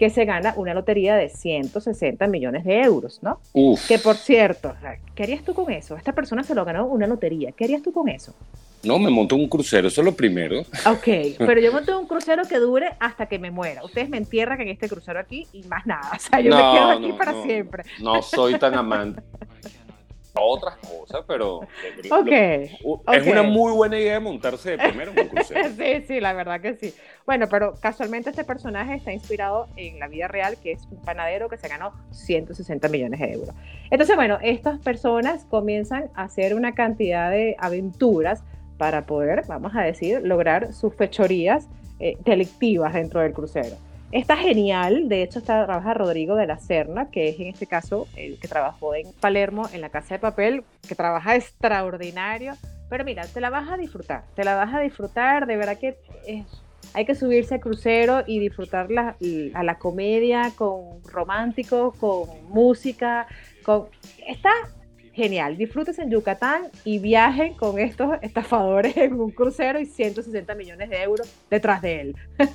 que 0.00 0.08
se 0.08 0.24
gana 0.24 0.54
una 0.56 0.72
lotería 0.72 1.14
de 1.14 1.28
160 1.28 2.26
millones 2.26 2.64
de 2.64 2.80
euros, 2.80 3.18
¿no? 3.22 3.38
Uf. 3.52 3.86
Que 3.86 3.98
por 3.98 4.16
cierto, 4.16 4.74
¿qué 5.14 5.24
harías 5.24 5.42
tú 5.44 5.52
con 5.52 5.70
eso? 5.70 5.94
Esta 5.94 6.12
persona 6.14 6.42
se 6.42 6.54
lo 6.54 6.64
ganó 6.64 6.86
una 6.86 7.06
lotería. 7.06 7.52
¿Qué 7.52 7.64
harías 7.64 7.82
tú 7.82 7.92
con 7.92 8.08
eso? 8.08 8.34
No, 8.82 8.98
me 8.98 9.10
monto 9.10 9.36
un 9.36 9.46
crucero, 9.46 9.88
eso 9.88 10.00
es 10.00 10.04
lo 10.06 10.12
primero. 10.16 10.60
Ok, 10.86 11.36
pero 11.36 11.60
yo 11.60 11.70
monto 11.70 12.00
un 12.00 12.06
crucero 12.06 12.44
que 12.48 12.56
dure 12.58 12.92
hasta 12.98 13.26
que 13.26 13.38
me 13.38 13.50
muera. 13.50 13.84
Ustedes 13.84 14.08
me 14.08 14.16
entierran 14.16 14.58
en 14.62 14.68
este 14.68 14.88
crucero 14.88 15.20
aquí 15.20 15.46
y 15.52 15.64
más 15.64 15.84
nada. 15.84 16.12
O 16.16 16.18
sea, 16.18 16.40
yo 16.40 16.48
No, 16.48 16.56
me 16.56 16.78
quedo 16.78 16.90
aquí 16.92 17.08
no, 17.08 17.18
para 17.18 17.32
no. 17.32 17.42
siempre. 17.42 17.82
No 18.00 18.22
soy 18.22 18.58
tan 18.58 18.74
amante. 18.76 19.20
Otras 20.34 20.76
cosas, 20.76 21.24
pero 21.26 21.58
Ok. 22.10 22.32
U- 22.84 23.00
es 23.12 23.22
ok. 23.22 23.28
una 23.32 23.42
muy 23.42 23.72
buena 23.72 23.98
idea 23.98 24.20
montarse 24.20 24.70
de 24.70 24.78
primero 24.78 25.12
en 25.12 25.18
un 25.18 25.28
crucero. 25.28 25.70
Sí, 25.76 26.02
sí, 26.06 26.20
la 26.20 26.32
verdad 26.32 26.60
que 26.60 26.74
sí. 26.76 26.94
Bueno, 27.26 27.48
pero 27.48 27.74
casualmente 27.80 28.30
este 28.30 28.44
personaje 28.44 28.94
está 28.94 29.12
inspirado 29.12 29.66
en 29.76 29.98
la 29.98 30.06
vida 30.08 30.28
real, 30.28 30.56
que 30.62 30.72
es 30.72 30.86
un 30.90 31.02
panadero 31.02 31.48
que 31.48 31.56
se 31.56 31.68
ganó 31.68 31.92
160 32.12 32.88
millones 32.88 33.18
de 33.20 33.32
euros. 33.32 33.54
Entonces, 33.90 34.14
bueno, 34.16 34.38
estas 34.42 34.78
personas 34.80 35.44
comienzan 35.46 36.10
a 36.14 36.24
hacer 36.24 36.54
una 36.54 36.74
cantidad 36.74 37.30
de 37.30 37.56
aventuras 37.58 38.44
para 38.78 39.06
poder, 39.06 39.42
vamos 39.48 39.74
a 39.74 39.82
decir, 39.82 40.20
lograr 40.22 40.72
sus 40.72 40.94
fechorías 40.94 41.68
eh, 41.98 42.16
delictivas 42.24 42.94
dentro 42.94 43.20
del 43.20 43.32
crucero. 43.32 43.76
Está 44.12 44.36
genial, 44.36 45.08
de 45.08 45.22
hecho 45.22 45.38
está, 45.38 45.64
trabaja 45.66 45.94
Rodrigo 45.94 46.34
de 46.34 46.46
la 46.46 46.58
Serna, 46.58 47.10
que 47.10 47.28
es 47.28 47.38
en 47.38 47.46
este 47.46 47.66
caso 47.66 48.08
el 48.16 48.40
que 48.40 48.48
trabajó 48.48 48.94
en 48.96 49.12
Palermo 49.20 49.68
en 49.72 49.80
la 49.80 49.88
Casa 49.90 50.14
de 50.14 50.18
Papel, 50.18 50.64
que 50.88 50.96
trabaja 50.96 51.36
extraordinario, 51.36 52.54
pero 52.88 53.04
mira, 53.04 53.24
te 53.26 53.40
la 53.40 53.50
vas 53.50 53.70
a 53.70 53.76
disfrutar, 53.76 54.24
te 54.34 54.42
la 54.42 54.56
vas 54.56 54.74
a 54.74 54.80
disfrutar, 54.80 55.46
de 55.46 55.56
verdad 55.56 55.78
que 55.78 55.96
es- 56.26 56.44
hay 56.92 57.04
que 57.04 57.14
subirse 57.14 57.54
al 57.54 57.60
crucero 57.60 58.24
y 58.26 58.40
disfrutar 58.40 58.90
la- 58.90 59.14
a 59.54 59.62
la 59.62 59.78
comedia 59.78 60.50
con 60.56 61.00
románticos, 61.04 61.94
con 61.94 62.28
música, 62.48 63.28
con... 63.62 63.86
Está 64.26 64.50
genial, 65.12 65.56
disfrutes 65.56 65.98
en 65.98 66.10
Yucatán 66.10 66.64
y 66.84 66.98
viajen 66.98 67.54
con 67.54 67.78
estos 67.78 68.16
estafadores 68.22 68.96
en 68.96 69.14
un 69.20 69.30
crucero 69.30 69.80
y 69.80 69.86
160 69.86 70.54
millones 70.54 70.88
de 70.90 71.02
euros 71.02 71.28
detrás 71.50 71.82
de 71.82 72.00
él. 72.00 72.16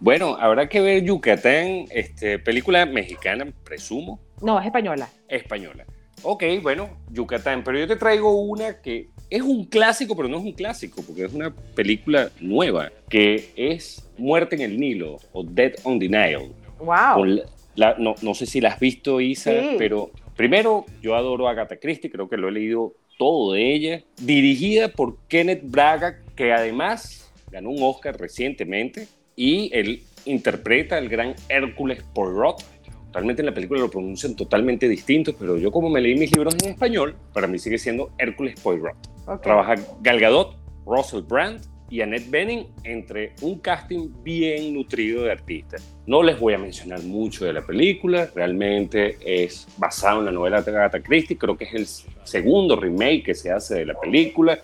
Bueno, 0.00 0.36
habrá 0.38 0.68
que 0.68 0.80
ver 0.82 1.02
Yucatán, 1.02 1.86
este, 1.90 2.38
película 2.38 2.84
mexicana, 2.84 3.46
presumo, 3.64 4.20
No, 4.42 4.60
es 4.60 4.66
española. 4.66 5.08
española. 5.28 5.86
Ok, 6.22 6.44
bueno, 6.62 6.90
Yucatán, 7.10 7.64
pero 7.64 7.78
yo 7.78 7.86
te 7.88 7.96
traigo 7.96 8.38
una 8.42 8.82
que 8.82 9.08
es 9.30 9.40
un 9.40 9.64
clásico, 9.64 10.14
pero 10.14 10.28
no 10.28 10.36
es 10.38 10.44
un 10.44 10.52
clásico, 10.52 11.02
porque 11.06 11.24
es 11.24 11.32
una 11.32 11.54
película 11.74 12.28
nueva, 12.40 12.90
que 13.08 13.50
es 13.56 14.06
Muerte 14.18 14.56
en 14.56 14.62
el 14.62 14.78
Nilo 14.78 15.18
o 15.32 15.42
Dead 15.42 15.72
on 15.84 15.98
the 15.98 16.08
Nile. 16.08 16.50
¡Wow! 16.80 17.14
Con 17.14 17.36
la- 17.36 17.42
la- 17.74 17.96
no, 17.98 18.14
no 18.20 18.34
sé 18.34 18.44
si 18.44 18.60
la 18.60 18.70
has 18.70 18.80
visto, 18.80 19.22
Isa, 19.22 19.50
Sí. 19.52 19.76
pero 19.78 20.10
primero, 20.36 20.84
yo 21.02 21.14
adoro 21.14 21.48
a 21.48 21.52
Agatha 21.52 21.76
Christie, 21.76 22.10
creo 22.10 22.28
que 22.28 22.36
lo 22.36 22.48
he 22.48 22.52
leído 22.52 22.94
todo 23.18 23.52
de 23.52 23.74
ella. 23.74 24.02
Dirigida 24.20 24.88
por 24.88 25.18
Kenneth 25.28 25.62
Braga, 25.64 26.20
que 26.36 26.52
además 26.52 27.32
ganó 27.50 27.70
un 27.70 27.82
Oscar 27.82 28.18
recientemente, 28.18 29.08
y 29.36 29.70
él 29.72 30.02
interpreta 30.24 30.96
al 30.96 31.08
gran 31.08 31.34
Hércules 31.48 32.02
Poirot. 32.14 32.64
Realmente 33.12 33.42
en 33.42 33.46
la 33.46 33.54
película 33.54 33.80
lo 33.80 33.90
pronuncian 33.90 34.34
totalmente 34.34 34.88
distintos, 34.88 35.36
pero 35.38 35.56
yo 35.56 35.70
como 35.70 35.88
me 35.88 36.00
leí 36.00 36.16
mis 36.16 36.34
libros 36.34 36.54
en 36.62 36.70
español, 36.70 37.16
para 37.32 37.46
mí 37.46 37.58
sigue 37.58 37.78
siendo 37.78 38.10
Hércules 38.18 38.60
Poirot. 38.60 38.96
Ok. 39.26 39.42
Trabaja 39.42 39.74
Gal 40.00 40.18
Gadot, 40.18 40.56
Russell 40.84 41.22
Brand 41.22 41.60
y 41.94 42.02
Annette 42.02 42.28
Bening 42.28 42.66
entre 42.82 43.34
un 43.42 43.60
casting 43.60 44.08
bien 44.24 44.74
nutrido 44.74 45.22
de 45.22 45.30
artistas. 45.30 45.94
No 46.06 46.24
les 46.24 46.40
voy 46.40 46.52
a 46.54 46.58
mencionar 46.58 47.00
mucho 47.04 47.44
de 47.44 47.52
la 47.52 47.64
película, 47.64 48.28
realmente 48.34 49.16
es 49.24 49.68
basado 49.76 50.18
en 50.18 50.24
la 50.26 50.32
novela 50.32 50.60
de 50.60 50.72
Agatha 50.72 51.00
Christie, 51.00 51.38
creo 51.38 51.56
que 51.56 51.66
es 51.66 51.74
el 51.74 51.86
segundo 52.26 52.74
remake 52.74 53.22
que 53.22 53.34
se 53.36 53.52
hace 53.52 53.76
de 53.76 53.86
la 53.86 53.94
película. 53.94 54.58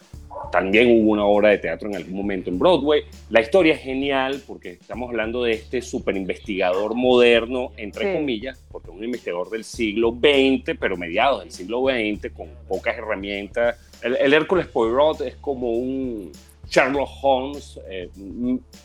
También 0.51 0.89
hubo 0.91 1.13
una 1.13 1.25
obra 1.25 1.51
de 1.51 1.59
teatro 1.59 1.89
en 1.89 1.95
algún 1.97 2.15
momento 2.17 2.51
en 2.51 2.59
Broadway. 2.59 3.03
La 3.29 3.41
historia 3.43 3.75
es 3.75 3.81
genial 3.81 4.43
porque 4.45 4.71
estamos 4.73 5.09
hablando 5.11 5.45
de 5.45 5.53
este 5.53 5.83
super 5.83 6.17
investigador 6.17 6.97
moderno, 6.97 7.71
entre 7.77 8.07
Sí. 8.11 8.19
comillas, 8.19 8.61
porque 8.73 8.91
es 8.91 8.97
un 8.97 9.05
investigador 9.05 9.51
del 9.51 9.63
siglo 9.63 10.11
XX, 10.21 10.77
pero 10.81 10.97
mediados 10.97 11.43
del 11.45 11.53
siglo 11.53 11.85
XX, 11.85 12.33
con 12.33 12.49
pocas 12.67 12.99
herramientas. 12.99 13.77
El, 14.03 14.17
el 14.17 14.33
Hércules 14.33 14.67
Poirot 14.67 15.21
es 15.21 15.37
como 15.37 15.71
un 15.75 16.33
Sherlock 16.71 17.11
Holmes 17.23 17.81
eh, 17.89 18.09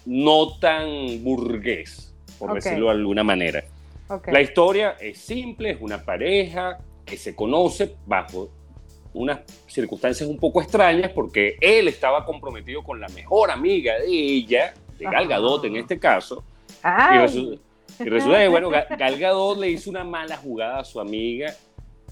no 0.05 0.57
tan 0.57 1.23
burgués, 1.23 2.13
por 2.39 2.53
decirlo 2.55 2.87
de 2.87 2.91
alguna 2.93 3.23
manera. 3.23 3.63
La 4.27 4.41
historia 4.41 4.95
es 4.99 5.19
simple, 5.19 5.71
es 5.71 5.77
una 5.81 6.03
pareja 6.03 6.79
que 7.05 7.15
se 7.15 7.35
conoce 7.35 7.95
bajo 8.05 8.49
unas 9.13 9.39
circunstancias 9.67 10.27
un 10.27 10.37
poco 10.37 10.61
extrañas 10.61 11.11
porque 11.11 11.57
él 11.61 11.87
estaba 11.87 12.25
comprometido 12.25 12.83
con 12.83 12.99
la 12.99 13.07
mejor 13.09 13.51
amiga 13.51 13.99
de 13.99 14.07
ella, 14.07 14.73
de 14.97 15.05
Gal 15.05 15.15
Ajá. 15.15 15.27
Gadot 15.27 15.65
en 15.65 15.75
este 15.77 15.99
caso, 15.99 16.43
y 16.83 17.17
resulta, 17.19 17.61
y 17.99 18.09
resulta 18.09 18.39
que, 18.39 18.47
bueno, 18.47 18.69
Ga- 18.71 18.97
Gal 18.97 19.17
Gadot 19.17 19.57
le 19.59 19.69
hizo 19.69 19.89
una 19.89 20.03
mala 20.03 20.37
jugada 20.37 20.79
a 20.79 20.83
su 20.83 20.99
amiga 20.99 21.53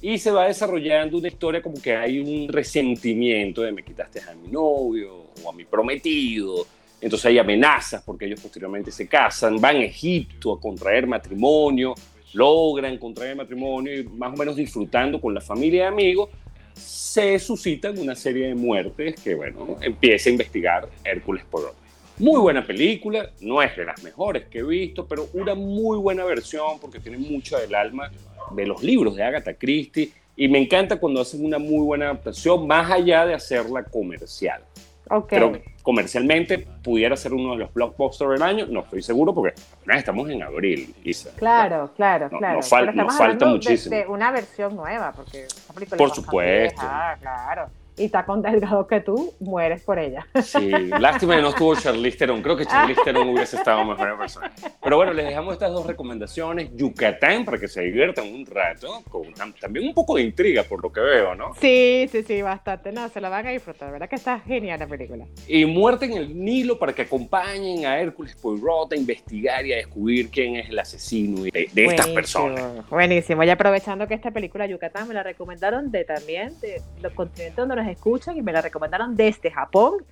y 0.02 0.18
se 0.18 0.32
va 0.32 0.48
desarrollando 0.48 1.18
una 1.18 1.28
historia 1.28 1.62
como 1.62 1.82
que 1.82 1.96
hay 1.96 2.20
un 2.20 2.48
resentimiento 2.48 3.62
de 3.64 3.72
me 3.72 3.84
quitaste 3.84 4.22
a 4.22 4.34
mi 4.36 4.48
novio 4.50 5.23
o 5.44 5.50
a 5.50 5.54
mi 5.54 5.66
prometido. 5.66 6.66
Entonces 7.02 7.26
hay 7.26 7.40
amenazas 7.40 8.02
porque 8.04 8.26
ellos 8.26 8.40
posteriormente 8.40 8.92
se 8.92 9.08
casan, 9.08 9.60
van 9.60 9.78
a 9.78 9.84
Egipto 9.84 10.54
a 10.54 10.60
contraer 10.60 11.06
matrimonio, 11.06 11.96
logran 12.34 12.98
contraer 12.98 13.36
matrimonio 13.36 14.00
y 14.00 14.04
más 14.06 14.34
o 14.34 14.38
menos 14.38 14.56
disfrutando 14.56 15.20
con 15.20 15.34
la 15.34 15.42
familia 15.42 15.84
y 15.84 15.88
amigos, 15.88 16.30
se 16.74 17.38
suscitan 17.40 17.98
una 18.00 18.16
serie 18.16 18.48
de 18.48 18.56
muertes 18.56 19.20
que, 19.22 19.36
bueno, 19.36 19.78
empieza 19.82 20.30
a 20.30 20.32
investigar 20.32 20.90
Hércules 21.04 21.44
Poirot. 21.50 21.76
Muy 22.20 22.40
buena 22.40 22.66
película, 22.66 23.32
no 23.42 23.62
es 23.62 23.76
de 23.76 23.86
las 23.86 24.02
mejores 24.04 24.46
que 24.46 24.60
he 24.60 24.64
visto, 24.64 25.08
pero 25.08 25.30
una 25.34 25.56
muy 25.56 25.98
buena 25.98 26.24
versión 26.24 26.80
porque 26.80 27.00
tiene 27.00 27.18
mucho 27.18 27.58
del 27.58 27.74
alma 27.76 28.12
de 28.56 28.66
los 28.66 28.84
libros 28.84 29.16
de 29.16 29.24
Agatha 29.24 29.54
Christie 29.56 30.12
y 30.36 30.48
me 30.48 30.60
encanta 30.60 31.00
cuando 31.00 31.22
hacen 31.22 31.44
una 31.44 31.60
muy 31.60 31.84
buena 31.84 32.06
adaptación, 32.06 32.68
más 32.68 32.92
allá 32.92 33.26
de 33.26 33.34
hacerla 33.34 33.84
comercial. 33.84 34.62
Ok. 35.10 35.28
Creo 35.30 35.52
que 35.52 35.64
comercialmente 35.82 36.60
pudiera 36.60 37.16
ser 37.18 37.34
uno 37.34 37.52
de 37.54 37.58
los 37.60 37.74
blockbusters 37.74 38.32
del 38.32 38.42
año, 38.42 38.66
no 38.68 38.82
estoy 38.82 39.02
seguro 39.02 39.34
porque 39.34 39.54
apenas 39.82 39.98
estamos 40.00 40.30
en 40.30 40.42
abril, 40.44 40.96
Isa. 41.04 41.32
Claro, 41.36 41.92
claro, 41.96 42.30
No- 42.32 42.38
claro. 42.38 42.56
nos 42.58 42.70
fal- 42.72 43.18
falta 43.18 43.46
de- 43.46 43.52
muchísimo. 43.52 43.96
De, 43.96 44.08
una 44.08 44.32
versión 44.32 44.76
nueva, 44.76 45.12
porque 45.12 45.46
película 45.74 45.98
Por 45.98 46.10
es 46.10 46.16
supuesto. 46.16 46.82
vieja, 46.82 47.18
claro. 47.20 47.68
Y 47.96 48.06
está 48.06 48.26
con 48.26 48.42
Delgado 48.42 48.88
que 48.88 49.02
tú 49.02 49.34
mueres 49.40 49.84
por 49.84 50.00
ella. 50.00 50.26
Sí, 50.42 50.70
lástima 51.00 51.36
que 51.36 51.42
no 51.42 51.50
estuvo 51.50 51.76
Charlize 51.76 52.18
Theron. 52.18 52.42
Creo 52.42 52.58
que 52.58 52.66
Charlize 52.66 53.02
Theron 53.06 53.30
hubiese 53.30 53.56
estado 53.58 53.86
mejor 53.86 54.18
persona. 54.18 54.52
Pero 54.82 54.98
bueno, 54.98 55.14
les 55.14 55.26
dejamos 55.28 55.54
estas 55.54 55.72
dos 55.72 55.86
recomendaciones. 55.86 56.70
Yucatán, 56.76 57.46
para 57.46 57.60
que 57.60 57.68
se 57.68 57.82
diviertan 57.82 58.28
un 58.34 58.46
rato, 58.46 59.04
con 59.10 59.24
tam- 59.34 59.54
también 59.60 59.88
un 59.88 59.94
poco 59.94 60.16
de 60.16 60.24
intriga, 60.24 60.64
por 60.64 60.82
lo 60.82 60.92
que 60.92 61.02
veo, 61.02 61.36
¿no? 61.36 61.54
Sí, 61.62 62.08
sí, 62.12 62.24
sí, 62.24 62.42
bastante. 62.42 62.92
No, 62.92 63.08
se 63.10 63.22
la 63.22 63.30
van 63.30 63.46
a 63.48 63.52
disfrutar. 63.52 63.92
¿Verdad 63.92 64.10
que 64.10 64.16
está 64.16 64.40
genial 64.40 64.80
la 64.80 64.88
película? 64.88 65.26
Y 65.48 65.66
Muerte 65.66 66.06
en 66.06 66.14
el 66.14 66.36
Nilo, 66.44 66.80
para 66.80 66.94
que 66.94 67.04
acompañen 67.04 67.86
a 67.86 68.00
Hércules 68.00 68.36
Poirot 68.36 68.92
a 68.94 68.96
investigar 68.96 69.66
y 69.66 69.74
a 69.74 69.78
descubrir 69.78 70.30
quién 70.30 70.56
es 70.56 70.70
el 70.70 70.80
asesino 70.80 71.44
de, 71.44 71.52
de 71.52 71.86
estas 71.86 72.08
Buenísimo, 72.08 72.14
personas. 72.16 72.90
Buenísimo. 72.90 73.44
Y 73.44 73.50
aprovechando 73.50 74.08
que 74.08 74.16
esta 74.16 74.32
película 74.32 74.66
Yucatán 74.66 75.08
me 75.08 75.14
la 75.14 75.22
recomendaron 75.24 75.92
de 75.92 76.04
también 76.06 76.60
de 76.60 76.82
los 77.02 77.14
continentes 77.14 77.56
donde 77.56 77.76
nos 77.76 77.83
escuchan 77.90 78.38
y 78.38 78.42
me 78.42 78.52
la 78.52 78.62
recomendaron 78.62 79.16
desde 79.16 79.52
Japón. 79.52 80.06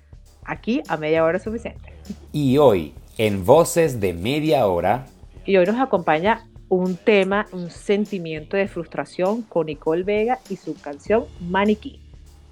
Aquí 0.44 0.82
a 0.88 0.96
media 0.96 1.24
hora 1.24 1.36
es 1.38 1.44
suficiente. 1.44 1.92
Y 2.32 2.58
hoy, 2.58 2.94
en 3.18 3.44
Voces 3.44 4.00
de 4.00 4.12
Media 4.12 4.66
Hora, 4.66 5.06
Y 5.44 5.56
hoy 5.56 5.66
nos 5.66 5.80
acompaña 5.80 6.46
un 6.68 6.96
tema, 6.96 7.46
un 7.52 7.70
sentimiento 7.70 8.56
de 8.56 8.66
frustración 8.68 9.42
con 9.42 9.66
Nicole 9.66 10.04
Vega 10.04 10.38
y 10.48 10.56
su 10.56 10.74
canción 10.80 11.26
Maniquí. 11.40 12.00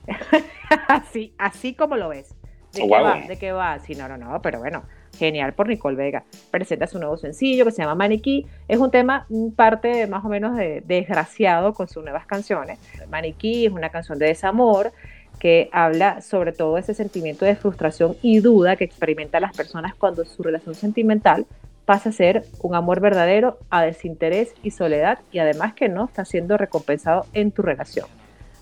así, 0.89 1.33
así 1.39 1.75
como 1.75 1.97
lo 1.97 2.09
ves. 2.11 2.35
¿De 2.73 2.83
Oh, 2.83 2.89
qué 2.89 2.89
wow. 2.89 3.03
va? 3.03 3.21
¿De 3.27 3.39
qué 3.39 3.53
va? 3.53 3.79
Sí, 3.81 3.95
no, 3.95 4.09
no, 4.09 4.17
no, 4.17 4.41
pero 4.43 4.59
bueno, 4.61 4.85
genial 5.19 5.55
por 5.55 5.69
Nicole 5.69 5.97
Vega. 5.97 6.25
Presenta 6.51 6.87
su 6.87 6.99
nuevo 6.99 7.17
sencillo 7.17 7.65
que 7.65 7.73
se 7.73 7.83
llama 7.83 7.95
Maniquí. 7.95 8.47
Es 8.69 8.79
un 8.79 8.91
tema 8.91 9.27
parte 9.57 10.07
más 10.07 10.25
o 10.25 10.29
menos 10.29 10.57
de, 10.57 10.83
desgraciado 10.87 11.75
con 11.75 11.89
sus 11.89 12.03
nuevas 12.05 12.27
canciones. 12.27 12.79
Maniquí 13.09 13.67
es 13.67 13.73
una 13.73 13.91
canción 13.91 14.19
de 14.19 14.27
desamor 14.27 14.93
que 15.41 15.69
habla 15.73 16.21
sobre 16.21 16.53
todo 16.53 16.79
ese 16.79 16.95
sentimiento 16.95 17.45
de 17.45 17.57
frustración 17.57 18.17
y 18.23 18.39
duda 18.39 18.77
que 18.77 18.85
experimentan 18.85 19.43
las 19.43 19.57
personas 19.57 19.95
cuando 19.97 20.25
su 20.25 20.45
relación 20.45 20.77
sentimental 20.77 21.47
pasa 21.87 22.11
a 22.11 22.13
ser 22.13 22.45
un 22.63 22.77
amor 22.77 23.01
verdadero 23.01 23.59
a 23.71 23.83
desinterés 23.83 24.55
y 24.63 24.71
soledad 24.71 25.19
y 25.33 25.41
además 25.41 25.75
que 25.75 25.89
no 25.89 26.05
está 26.05 26.25
siendo 26.25 26.57
recompensado 26.57 27.27
en 27.33 27.51
tu 27.51 27.63
relación. 27.63 28.07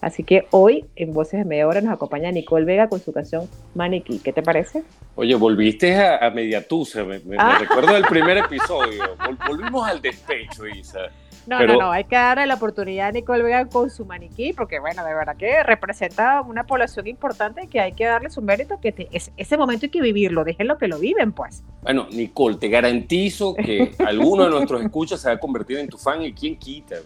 Así 0.01 0.23
que 0.23 0.47
hoy 0.51 0.87
en 0.95 1.13
Voces 1.13 1.41
de 1.41 1.45
Media 1.45 1.67
Hora 1.67 1.81
nos 1.81 1.93
acompaña 1.93 2.31
Nicole 2.31 2.65
Vega 2.65 2.89
con 2.89 3.01
su 3.01 3.13
canción 3.13 3.49
Maniquí. 3.75 4.21
¿Qué 4.21 4.33
te 4.33 4.43
parece? 4.43 4.85
Oye, 5.17 5.35
volviste 5.35 5.97
a, 5.97 6.25
a 6.25 6.31
Mediatusa, 6.31 7.03
me, 7.03 7.19
me, 7.19 7.37
ah. 7.37 7.59
recuerdo 7.59 7.93
del 7.95 8.05
primer 8.05 8.39
episodio. 8.39 9.03
volvimos 9.49 9.89
al 9.89 10.01
despecho, 10.01 10.67
Isa. 10.69 11.01
No, 11.49 11.67
no, 11.67 11.79
no, 11.79 11.91
hay 11.91 12.05
que 12.05 12.15
darle 12.15 12.47
la 12.47 12.57
oportunidad 12.57 13.09
a 13.09 13.13
Nicole 13.13 13.43
Vega 13.43 13.65
con 13.65 13.89
su 13.89 14.05
maniquí, 14.05 14.53
porque 14.53 14.81
bueno, 14.81 15.03
de 15.03 15.15
verdad 15.15 15.35
que 15.35 15.63
representa 15.63 16.43
una 16.43 16.67
población 16.67 17.07
importante 17.07 17.69
que 17.69 17.81
hay 17.81 17.93
que 17.93 18.05
darle 18.05 18.29
su 18.29 18.43
mérito, 18.43 18.79
que 18.83 19.09
ese 19.11 19.57
momento 19.57 19.87
hay 19.87 19.91
que 19.91 20.03
vivirlo, 20.03 20.45
déjenlo 20.45 20.77
que 20.77 20.89
lo 20.89 20.99
viven, 20.99 21.33
pues. 21.33 21.65
Bueno, 21.81 22.07
Nicole, 22.13 22.57
te 22.57 22.69
garantizo 22.69 23.55
que 23.55 23.93
alguno 24.07 24.45
de 24.45 24.51
nuestros 24.51 24.83
escuchas 24.83 25.23
se 25.23 25.29
va 25.29 25.37
a 25.37 25.39
convertir 25.39 25.79
en 25.79 25.89
tu 25.89 25.97
fan 25.97 26.23
y 26.23 26.35
quién 26.35 26.57
quita. 26.57 26.97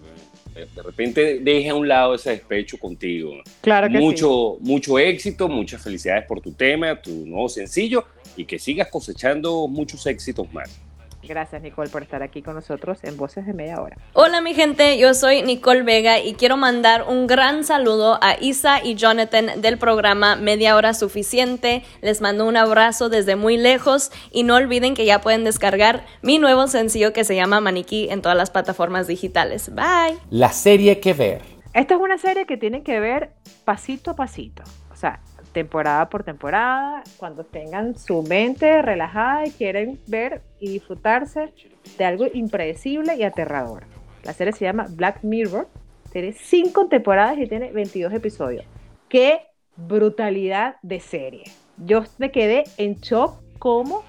Eh, 0.54 0.66
de 0.74 0.82
repente 0.82 1.38
deja 1.40 1.70
a 1.70 1.74
un 1.76 1.86
lado 1.86 2.16
ese 2.16 2.30
despecho 2.30 2.78
contigo. 2.78 3.34
Claro 3.60 3.88
que 3.88 3.98
mucho, 3.98 4.56
sí. 4.58 4.68
Mucho 4.68 4.98
éxito, 4.98 5.48
muchas 5.48 5.80
felicidades 5.80 6.26
por 6.26 6.40
tu 6.40 6.52
tema, 6.52 7.00
tu 7.00 7.10
nuevo 7.26 7.48
sencillo 7.48 8.04
y 8.36 8.44
que 8.44 8.58
sigas 8.58 8.88
cosechando 8.88 9.68
muchos 9.68 10.04
éxitos 10.06 10.52
más. 10.52 10.80
Gracias 11.22 11.62
Nicole 11.62 11.88
por 11.88 12.02
estar 12.02 12.22
aquí 12.22 12.42
con 12.42 12.54
nosotros 12.54 12.98
en 13.02 13.16
Voces 13.16 13.46
de 13.46 13.52
Media 13.52 13.80
Hora. 13.80 13.96
Hola 14.12 14.40
mi 14.40 14.54
gente, 14.54 14.98
yo 14.98 15.14
soy 15.14 15.42
Nicole 15.42 15.82
Vega 15.82 16.18
y 16.18 16.34
quiero 16.34 16.56
mandar 16.56 17.04
un 17.08 17.26
gran 17.26 17.64
saludo 17.64 18.18
a 18.22 18.36
Isa 18.40 18.82
y 18.84 18.96
Jonathan 18.96 19.60
del 19.60 19.78
programa 19.78 20.36
Media 20.36 20.76
Hora 20.76 20.94
Suficiente. 20.94 21.84
Les 22.00 22.20
mando 22.20 22.46
un 22.46 22.56
abrazo 22.56 23.08
desde 23.08 23.36
muy 23.36 23.56
lejos 23.56 24.10
y 24.32 24.42
no 24.42 24.56
olviden 24.56 24.94
que 24.94 25.04
ya 25.04 25.20
pueden 25.20 25.44
descargar 25.44 26.04
mi 26.22 26.38
nuevo 26.38 26.66
sencillo 26.66 27.12
que 27.12 27.24
se 27.24 27.36
llama 27.36 27.60
Maniquí 27.60 28.08
en 28.10 28.20
todas 28.20 28.36
las 28.36 28.50
plataformas 28.50 29.06
digitales. 29.06 29.72
Bye. 29.74 30.18
La 30.30 30.50
serie 30.50 31.00
que 31.00 31.14
ver. 31.14 31.42
Esta 31.74 31.94
es 31.94 32.00
una 32.00 32.18
serie 32.18 32.46
que 32.46 32.56
tiene 32.56 32.82
que 32.82 33.00
ver 33.00 33.32
pasito 33.64 34.10
a 34.10 34.16
pasito. 34.16 34.62
O 34.92 34.96
sea, 34.96 35.20
temporada 35.52 36.08
por 36.08 36.24
temporada, 36.24 37.02
cuando 37.16 37.44
tengan 37.44 37.96
su 37.96 38.22
mente 38.22 38.82
relajada 38.82 39.46
y 39.46 39.50
quieren 39.50 39.98
ver 40.06 40.42
y 40.58 40.70
disfrutarse 40.70 41.52
de 41.98 42.04
algo 42.04 42.26
impredecible 42.32 43.16
y 43.16 43.22
aterrador. 43.22 43.84
La 44.24 44.32
serie 44.32 44.52
se 44.52 44.64
llama 44.64 44.86
Black 44.90 45.22
Mirror, 45.22 45.68
tiene 46.10 46.32
cinco 46.32 46.88
temporadas 46.88 47.38
y 47.38 47.46
tiene 47.46 47.72
22 47.72 48.12
episodios. 48.12 48.64
¡Qué 49.08 49.40
brutalidad 49.76 50.76
de 50.82 51.00
serie! 51.00 51.44
Yo 51.78 52.04
me 52.18 52.30
quedé 52.30 52.64
en 52.76 52.96
shock 52.96 53.40
cómo 53.58 54.02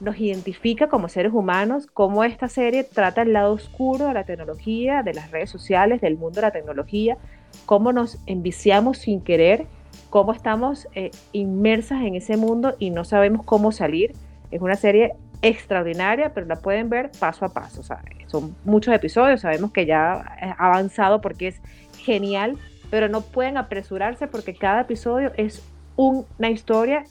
nos 0.00 0.18
identifica 0.18 0.88
como 0.88 1.08
seres 1.08 1.32
humanos, 1.32 1.86
cómo 1.86 2.24
esta 2.24 2.48
serie 2.48 2.84
trata 2.84 3.22
el 3.22 3.32
lado 3.32 3.52
oscuro 3.52 4.06
de 4.06 4.14
la 4.14 4.24
tecnología, 4.24 5.02
de 5.02 5.14
las 5.14 5.30
redes 5.30 5.50
sociales, 5.50 6.00
del 6.00 6.16
mundo 6.16 6.36
de 6.36 6.42
la 6.42 6.52
tecnología, 6.52 7.18
cómo 7.66 7.92
nos 7.92 8.18
enviciamos 8.26 8.98
sin 8.98 9.22
querer 9.22 9.66
cómo 10.10 10.32
estamos 10.32 10.88
eh, 10.94 11.10
inmersas 11.32 12.02
en 12.02 12.16
ese 12.16 12.36
mundo 12.36 12.74
y 12.78 12.90
no 12.90 13.04
sabemos 13.04 13.46
cómo 13.46 13.72
salir. 13.72 14.12
Es 14.50 14.60
una 14.60 14.74
serie 14.74 15.14
extraordinaria, 15.42 16.34
pero 16.34 16.46
la 16.46 16.56
pueden 16.56 16.90
ver 16.90 17.10
paso 17.18 17.44
a 17.44 17.48
paso. 17.48 17.82
son 18.26 18.54
muchos 18.64 18.92
episodios, 18.92 19.40
sabemos 19.40 19.72
que 19.72 19.86
ya 19.86 20.12
ha 20.12 20.66
avanzado 20.66 21.20
porque 21.20 21.48
es 21.48 21.60
genial, 21.98 22.58
pero 22.90 23.08
no 23.08 23.22
pueden 23.22 23.56
apresurarse 23.56 24.26
porque 24.26 24.54
cada 24.54 24.82
episodio 24.82 25.32
es 25.36 25.62
una 25.96 26.50
historia 26.50 27.04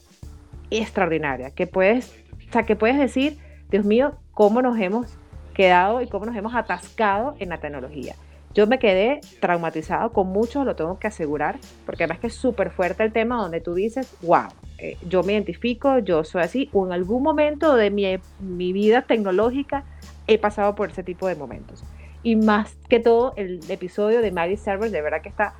extraordinaria, 0.69 1.51
que 1.51 1.65
puedes, 1.65 2.13
o 2.47 2.51
sea, 2.51 2.63
que 2.63 2.75
puedes 2.75 2.97
decir, 2.97 3.37
Dios 3.69 3.85
mío, 3.85 4.15
cómo 4.31 4.61
nos 4.61 4.77
hemos 4.79 5.17
quedado 5.53 6.01
y 6.01 6.07
cómo 6.07 6.25
nos 6.25 6.35
hemos 6.35 6.53
atascado 6.53 7.35
en 7.39 7.49
la 7.49 7.57
tecnología. 7.57 8.15
Yo 8.53 8.65
me 8.65 8.79
quedé 8.79 9.21
traumatizado 9.39 10.11
con 10.11 10.27
muchos, 10.27 10.65
lo 10.65 10.75
tengo 10.75 10.97
que 10.97 11.07
asegurar, 11.07 11.57
porque 11.85 12.03
además 12.03 12.19
que 12.19 12.27
es 12.27 12.35
súper 12.35 12.71
fuerte 12.71 13.03
el 13.03 13.13
tema 13.13 13.41
donde 13.41 13.61
tú 13.61 13.75
dices, 13.75 14.15
wow, 14.21 14.47
eh, 14.79 14.97
yo 15.07 15.23
me 15.23 15.33
identifico, 15.33 15.99
yo 15.99 16.23
soy 16.23 16.41
así, 16.41 16.69
o 16.73 16.85
en 16.85 16.93
algún 16.93 17.21
momento 17.21 17.75
de 17.75 17.91
mi, 17.91 18.05
mi 18.39 18.73
vida 18.73 19.03
tecnológica 19.03 19.83
he 20.25 20.37
pasado 20.39 20.73
por 20.75 20.89
ese 20.89 21.03
tipo 21.03 21.27
de 21.27 21.35
momentos. 21.35 21.83
Y 22.23 22.35
más 22.35 22.75
que 22.89 22.99
todo, 22.99 23.33
el 23.37 23.59
episodio 23.69 24.21
de 24.21 24.31
Mary 24.31 24.57
Server, 24.57 24.89
de 24.89 25.01
verdad 25.01 25.21
que 25.21 25.29
está, 25.29 25.53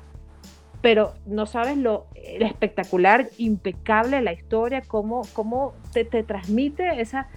pero 0.82 1.14
no 1.26 1.46
sabes 1.46 1.76
lo, 1.76 2.06
espectacular, 2.14 3.28
impecable 3.38 4.20
la 4.20 4.32
historia, 4.32 4.82
cómo, 4.86 5.22
cómo 5.32 5.74
te, 5.92 6.04
te 6.04 6.22
transmite 6.22 7.00
esa 7.00 7.28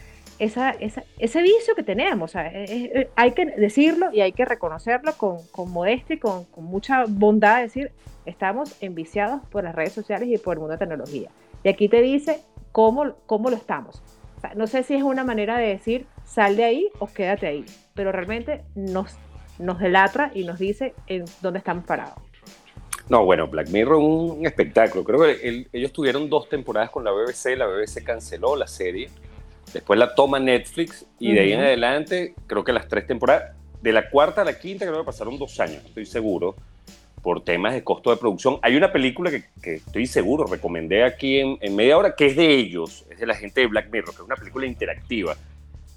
esa, 0.43 0.75
ese 1.19 1.41
vicio 1.41 1.75
que 1.75 1.83
tenemos. 1.83 2.35
hay 2.35 3.31
que 3.31 3.45
decirlo 3.45 4.11
y 4.11 4.21
hay 4.21 4.33
que 4.33 4.45
reconocerlo 4.45 5.13
con, 5.17 5.37
con 5.51 5.71
modestia 5.71 6.15
y 6.15 6.19
con, 6.19 6.45
mucha 6.57 7.05
bondad, 7.07 7.61
decir, 7.61 7.91
estamos 8.25 8.75
enviciados 8.81 9.41
por 9.49 9.63
las 9.63 9.75
redes 9.75 9.93
sociales 9.93 10.29
y 10.29 10.37
por 10.37 10.55
el 10.55 10.59
mundo 10.59 10.73
de 10.73 10.79
tecnología. 10.79 11.29
Y 11.63 11.69
aquí 11.69 11.87
te 11.87 12.01
dice 12.01 12.41
cómo, 12.71 13.13
cómo 13.25 13.49
lo 13.49 13.55
estamos. 13.55 14.03
no 14.55 14.67
sé 14.67 14.83
si 14.83 14.95
es 14.95 15.03
una 15.03 15.23
manera 15.23 15.57
de 15.57 15.67
decir, 15.67 16.05
sal 16.25 16.57
de 16.57 16.65
ahí 16.65 16.89
o 16.99 17.07
quédate 17.07 17.47
ahí, 17.47 17.65
pero 17.93 18.11
realmente 18.11 18.63
nos, 18.75 19.15
nos 19.59 19.79
delatra 19.79 20.31
y 20.33 20.43
nos 20.43 20.59
dice 20.59 20.93
en 21.07 21.25
dónde 21.41 21.59
estamos 21.59 21.85
parados. 21.85 22.15
No, 23.09 23.25
bueno, 23.25 23.47
Black 23.47 23.69
Mirror 23.69 23.97
es 23.97 24.03
un 24.03 24.45
espectáculo. 24.45 25.03
Creo 25.03 25.19
que 25.21 25.67
ellos 25.73 25.91
tuvieron 25.91 26.29
dos 26.29 26.47
temporadas 26.47 26.89
con 26.89 27.03
la 27.03 27.11
BBC, 27.11 27.57
la 27.57 27.67
BBC 27.67 28.01
canceló 28.03 28.55
la 28.55 28.67
serie 28.67 29.09
Después 29.73 29.99
la 29.99 30.13
toma 30.13 30.39
Netflix 30.39 31.05
y 31.19 31.33
de 31.33 31.39
ahí 31.39 31.53
en 31.53 31.61
adelante, 31.61 32.35
creo 32.47 32.63
que 32.63 32.71
las 32.71 32.87
tres 32.87 33.07
temporadas, 33.07 33.55
de 33.81 33.91
la 33.91 34.09
cuarta 34.09 34.41
a 34.41 34.45
la 34.45 34.57
quinta, 34.57 34.85
creo 34.85 34.99
que 34.99 35.05
pasaron 35.05 35.37
dos 35.37 35.59
años, 35.59 35.83
estoy 35.83 36.05
seguro, 36.05 36.55
por 37.23 37.43
temas 37.43 37.73
de 37.73 37.83
costo 37.83 38.11
de 38.11 38.17
producción. 38.17 38.59
Hay 38.61 38.75
una 38.75 38.91
película 38.91 39.31
que, 39.31 39.45
que 39.61 39.75
estoy 39.75 40.05
seguro, 40.05 40.45
recomendé 40.45 41.03
aquí 41.03 41.39
en, 41.39 41.57
en, 41.61 41.75
media 41.75 41.97
hora, 41.97 42.15
que 42.15 42.27
es 42.27 42.35
de 42.35 42.53
ellos, 42.53 43.05
es 43.09 43.19
de 43.19 43.25
la 43.25 43.33
gente 43.33 43.61
de 43.61 43.67
Black 43.67 43.89
Mirror, 43.91 44.09
que 44.09 44.21
es 44.21 44.25
una 44.27 44.35
película 44.35 44.65
interactiva. 44.65 45.35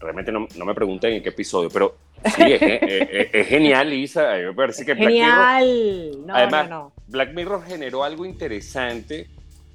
Realmente 0.00 0.32
no, 0.32 0.46
no 0.56 0.64
me 0.64 0.74
pregunten 0.74 1.14
en 1.14 1.22
qué 1.22 1.30
episodio, 1.30 1.68
pero 1.70 1.96
sí, 2.24 2.42
es, 2.42 2.62
es, 2.62 3.28
es, 3.32 3.46
genial, 3.48 3.92
Isa. 3.92 4.36
Me 4.36 4.52
parece 4.54 4.84
que 4.86 4.94
Black 4.94 5.10
Mirror. 5.10 6.26
No, 6.26 6.34
además, 6.34 6.68
no, 6.68 6.78
no. 6.78 6.92
Black 7.08 7.34
Mirror 7.34 7.64
generó 7.66 8.04
algo 8.04 8.24
interesante 8.24 9.26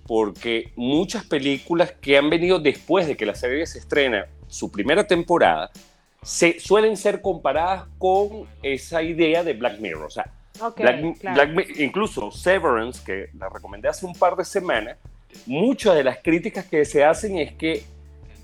porque 0.07 0.71
muchas 0.75 1.25
películas 1.25 1.93
que 1.99 2.17
han 2.17 2.29
venido 2.29 2.59
después 2.59 3.07
de 3.07 3.15
que 3.15 3.25
la 3.25 3.35
serie 3.35 3.65
se 3.65 3.79
estrena 3.79 4.27
su 4.47 4.71
primera 4.71 5.05
temporada 5.05 5.71
se, 6.21 6.59
suelen 6.59 6.97
ser 6.97 7.21
comparadas 7.21 7.85
con 7.97 8.47
esa 8.61 9.01
idea 9.01 9.43
de 9.43 9.53
Black 9.53 9.79
Mirror. 9.79 10.05
O 10.05 10.09
sea, 10.09 10.31
okay, 10.59 10.85
Black, 10.85 11.53
Black, 11.53 11.79
incluso 11.79 12.31
Severance, 12.31 13.01
que 13.03 13.29
la 13.37 13.49
recomendé 13.49 13.87
hace 13.87 14.05
un 14.05 14.13
par 14.13 14.35
de 14.35 14.45
semanas, 14.45 14.97
muchas 15.45 15.95
de 15.95 16.03
las 16.03 16.17
críticas 16.19 16.65
que 16.65 16.85
se 16.85 17.03
hacen 17.03 17.37
es 17.37 17.53
que, 17.53 17.83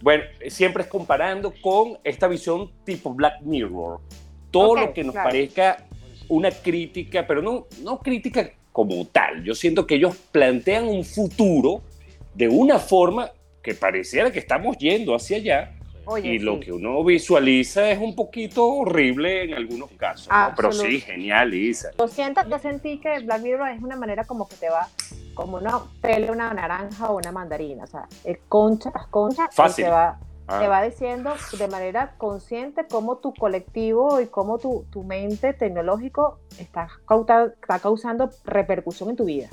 bueno, 0.01 0.23
siempre 0.47 0.83
es 0.83 0.89
comparando 0.89 1.53
con 1.61 1.97
esta 2.03 2.27
visión 2.27 2.71
tipo 2.83 3.13
Black 3.13 3.41
Mirror. 3.41 3.99
Todo 4.51 4.71
okay, 4.71 4.85
lo 4.85 4.93
que 4.93 5.03
nos 5.03 5.13
claro. 5.13 5.29
parezca 5.29 5.85
una 6.29 6.51
crítica, 6.51 7.25
pero 7.27 7.41
no, 7.41 7.67
no 7.83 7.99
crítica 7.99 8.51
como 8.77 9.07
tal. 9.07 9.43
Yo 9.43 9.55
siento 9.55 9.87
que 9.87 9.95
ellos 9.95 10.15
plantean 10.31 10.87
un 10.87 11.03
futuro 11.03 11.81
de 12.35 12.47
una 12.47 12.77
forma 12.77 13.31
que 13.63 13.73
pareciera 13.73 14.29
que 14.29 14.37
estamos 14.37 14.77
yendo 14.77 15.15
hacia 15.15 15.37
allá. 15.37 15.71
Oye, 16.05 16.35
y 16.35 16.37
sí. 16.37 16.45
lo 16.45 16.59
que 16.59 16.71
uno 16.71 17.03
visualiza 17.03 17.89
es 17.89 17.97
un 17.97 18.15
poquito 18.15 18.67
horrible 18.67 19.45
en 19.45 19.55
algunos 19.55 19.89
casos. 19.97 20.27
¿no? 20.31 20.53
Pero 20.55 20.71
sí, 20.71 21.01
genial, 21.01 21.55
Isa. 21.55 21.89
Lo 21.97 22.07
siento, 22.07 22.41
yo 22.47 22.59
sentí 22.59 22.99
que 22.99 23.17
Black 23.21 23.41
Mirror 23.41 23.69
es 23.69 23.81
una 23.81 23.95
manera 23.95 24.25
como 24.25 24.47
que 24.47 24.55
te 24.57 24.69
va, 24.69 24.87
como 25.33 25.57
uno 25.57 25.87
pele 25.99 26.29
una 26.29 26.53
naranja 26.53 27.09
o 27.09 27.17
una 27.17 27.31
mandarina. 27.31 27.85
O 27.85 27.87
sea, 27.87 28.07
el 28.25 28.37
concha, 28.47 28.91
las 28.93 29.07
conchas, 29.07 29.47
Fácil. 29.55 29.85
te 29.85 29.89
va, 29.89 30.19
Ah. 30.49 30.59
te 30.61 30.67
va 30.69 30.81
diciendo 30.81 31.33
de 31.57 31.67
manera 31.67 32.15
consciente 32.17 32.85
cómo 32.89 33.17
tu 33.17 33.33
colectivo 33.33 34.21
y 34.21 34.27
cómo 34.27 34.59
tu, 34.59 34.85
tu 34.91 35.03
mente 35.03 35.53
tecnológico 35.53 36.39
está, 36.57 36.87
cauta, 37.05 37.51
está, 37.61 37.79
causando 37.79 38.29
repercusión 38.45 39.09
en 39.09 39.17
tu 39.17 39.25
vida. 39.25 39.49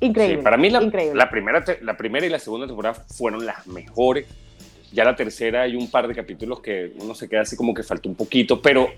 Increíble. 0.00 0.38
Sí, 0.38 0.42
para 0.42 0.56
mí 0.56 0.70
la, 0.70 0.82
increíble. 0.82 1.14
La, 1.14 1.28
primera, 1.28 1.62
la 1.82 1.96
primera 1.98 2.24
y 2.24 2.30
la 2.30 2.38
segunda 2.38 2.66
temporada 2.66 3.04
fueron 3.14 3.44
las 3.44 3.66
mejores. 3.66 4.26
Ya 4.90 5.04
la 5.04 5.14
tercera 5.14 5.62
hay 5.62 5.76
un 5.76 5.90
par 5.90 6.08
de 6.08 6.14
capítulos 6.14 6.60
que 6.60 6.94
uno 6.98 7.14
se 7.14 7.28
queda 7.28 7.42
así 7.42 7.54
como 7.54 7.74
que 7.74 7.82
falta 7.82 8.08
un 8.08 8.14
poquito, 8.14 8.62
pero 8.62 8.88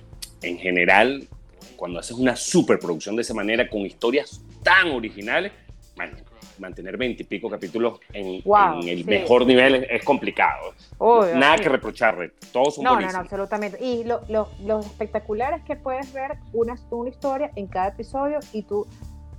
en 0.42 0.58
general, 0.58 1.26
cuando 1.74 1.98
haces 1.98 2.16
una 2.16 2.36
superproducción 2.36 3.16
de 3.16 3.22
esa 3.22 3.34
manera, 3.34 3.68
con 3.68 3.80
historias 3.80 4.40
tan 4.62 4.92
originales, 4.92 5.50
bueno, 5.96 6.16
mantener 6.60 6.96
veintipico 6.96 7.48
capítulos 7.48 8.00
en, 8.12 8.42
Wow, 8.44 8.80
en 8.82 8.88
el 8.88 8.98
sí. 8.98 9.04
mejor 9.04 9.46
nivel 9.46 9.76
es, 9.76 9.86
es 9.90 10.04
complicado. 10.04 10.72
Obvio, 10.98 11.36
Nada 11.36 11.56
sí. 11.56 11.62
que 11.64 11.68
reprocharle, 11.68 12.32
todos 12.52 12.74
son 12.76 12.84
No, 12.84 13.00
no, 13.00 13.10
no, 13.10 13.18
absolutamente. 13.18 13.82
Y 13.84 14.04
lo, 14.04 14.20
lo, 14.28 14.48
lo 14.64 14.80
espectacular 14.80 15.54
es 15.54 15.62
que 15.64 15.76
puedes 15.76 16.12
ver 16.12 16.38
una, 16.52 16.74
una 16.90 17.08
historia 17.08 17.50
en 17.56 17.66
cada 17.66 17.88
episodio 17.88 18.38
y 18.52 18.62
tú 18.62 18.86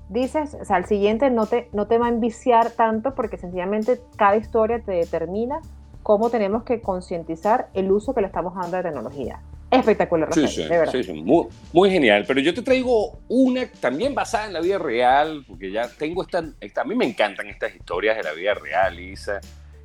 dices, 0.10 0.55
o 0.60 0.65
sea, 0.65 0.77
el 0.77 0.86
siguiente 0.86 1.29
no 1.29 1.45
te, 1.45 1.69
no 1.71 1.88
te 1.88 1.97
va 1.97 2.08
a 2.08 2.10
enviciar 2.10 2.71
tanto 2.71 3.13
porque 3.15 3.38
sencillamente 3.38 4.01
cada 4.15 4.38
historia 4.38 4.79
te 4.79 4.91
determina 4.91 5.60
cómo 6.03 6.29
tenemos 6.29 6.63
que 6.63 6.82
concientizar 6.82 7.69
el 7.73 7.91
uso 7.91 8.15
que 8.15 8.21
le 8.21 8.27
estamos 8.27 8.55
dando 8.55 8.77
de 8.77 8.84
tecnología. 8.84 9.41
Espectacular, 9.71 10.34
Sí, 10.34 10.41
Rafael, 10.41 10.55
sí, 10.55 10.63
de 10.63 10.69
verdad. 10.69 10.91
sí, 10.91 11.03
sí, 11.03 11.13
muy, 11.13 11.45
muy 11.73 11.89
genial. 11.91 12.25
Pero 12.27 12.39
yo 12.39 12.53
te 12.53 12.62
traigo 12.62 13.19
una 13.27 13.67
también 13.79 14.15
basada 14.15 14.47
en 14.47 14.53
la 14.53 14.62
vida 14.62 14.79
real, 14.79 15.43
porque 15.47 15.71
ya 15.71 15.88
tengo 15.88 16.23
esta, 16.23 16.43
esta- 16.60 16.82
A 16.82 16.86
mí 16.86 16.95
me 16.95 17.05
encantan 17.05 17.47
estas 17.47 17.75
historias 17.75 18.17
de 18.17 18.23
la 18.23 18.34
vida 18.34 18.53
real, 18.55 18.99
Isa. 18.99 19.39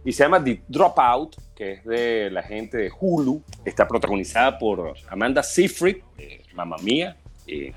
Y 0.05 0.12
se 0.12 0.23
llama 0.25 0.42
The 0.42 0.61
Dropout, 0.68 1.37
que 1.55 1.73
es 1.73 1.85
de 1.85 2.31
la 2.31 2.42
gente 2.42 2.77
de 2.79 2.90
Hulu. 2.99 3.42
Está 3.64 3.87
protagonizada 3.88 4.59
por 4.59 4.94
Amanda 5.09 5.42
Seyfried, 5.42 5.97
eh, 6.18 6.42
Mamma 6.55 6.77
Mía, 6.83 7.16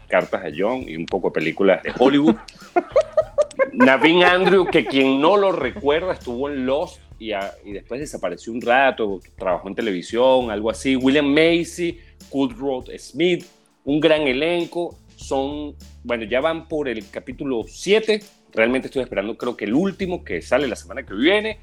Cartas 0.07 0.45
a 0.45 0.49
John 0.57 0.83
y 0.87 0.95
un 0.95 1.05
poco 1.05 1.27
de 1.29 1.33
películas 1.33 1.83
de 1.83 1.91
Hollywood. 1.97 2.35
Navin 3.73 4.23
Andrew, 4.23 4.65
que 4.65 4.85
quien 4.85 5.19
no 5.21 5.37
lo 5.37 5.51
recuerda, 5.51 6.13
estuvo 6.13 6.49
en 6.49 6.65
Lost 6.65 6.99
y, 7.19 7.31
después 7.71 7.99
desapareció 7.99 8.53
un 8.53 8.61
rato, 8.61 9.19
trabajó 9.37 9.67
en 9.67 9.75
televisión, 9.75 10.51
algo 10.51 10.69
así. 10.69 10.95
William 10.95 11.25
Macy, 11.25 11.99
Kudrod 12.29 12.89
Smith, 12.97 13.45
un 13.83 13.99
gran 13.99 14.21
elenco. 14.21 14.97
Son, 15.15 15.75
bueno, 16.03 16.25
ya 16.25 16.41
van 16.41 16.67
por 16.67 16.87
el 16.87 17.09
capítulo 17.09 17.63
7. 17.67 18.21
Realmente 18.53 18.87
estoy 18.87 19.03
esperando, 19.03 19.37
creo 19.37 19.57
que 19.57 19.65
el 19.65 19.73
último 19.73 20.23
que 20.23 20.41
sale 20.41 20.67
la 20.67 20.75
semana 20.75 21.03
que 21.03 21.13
viene. 21.13 21.59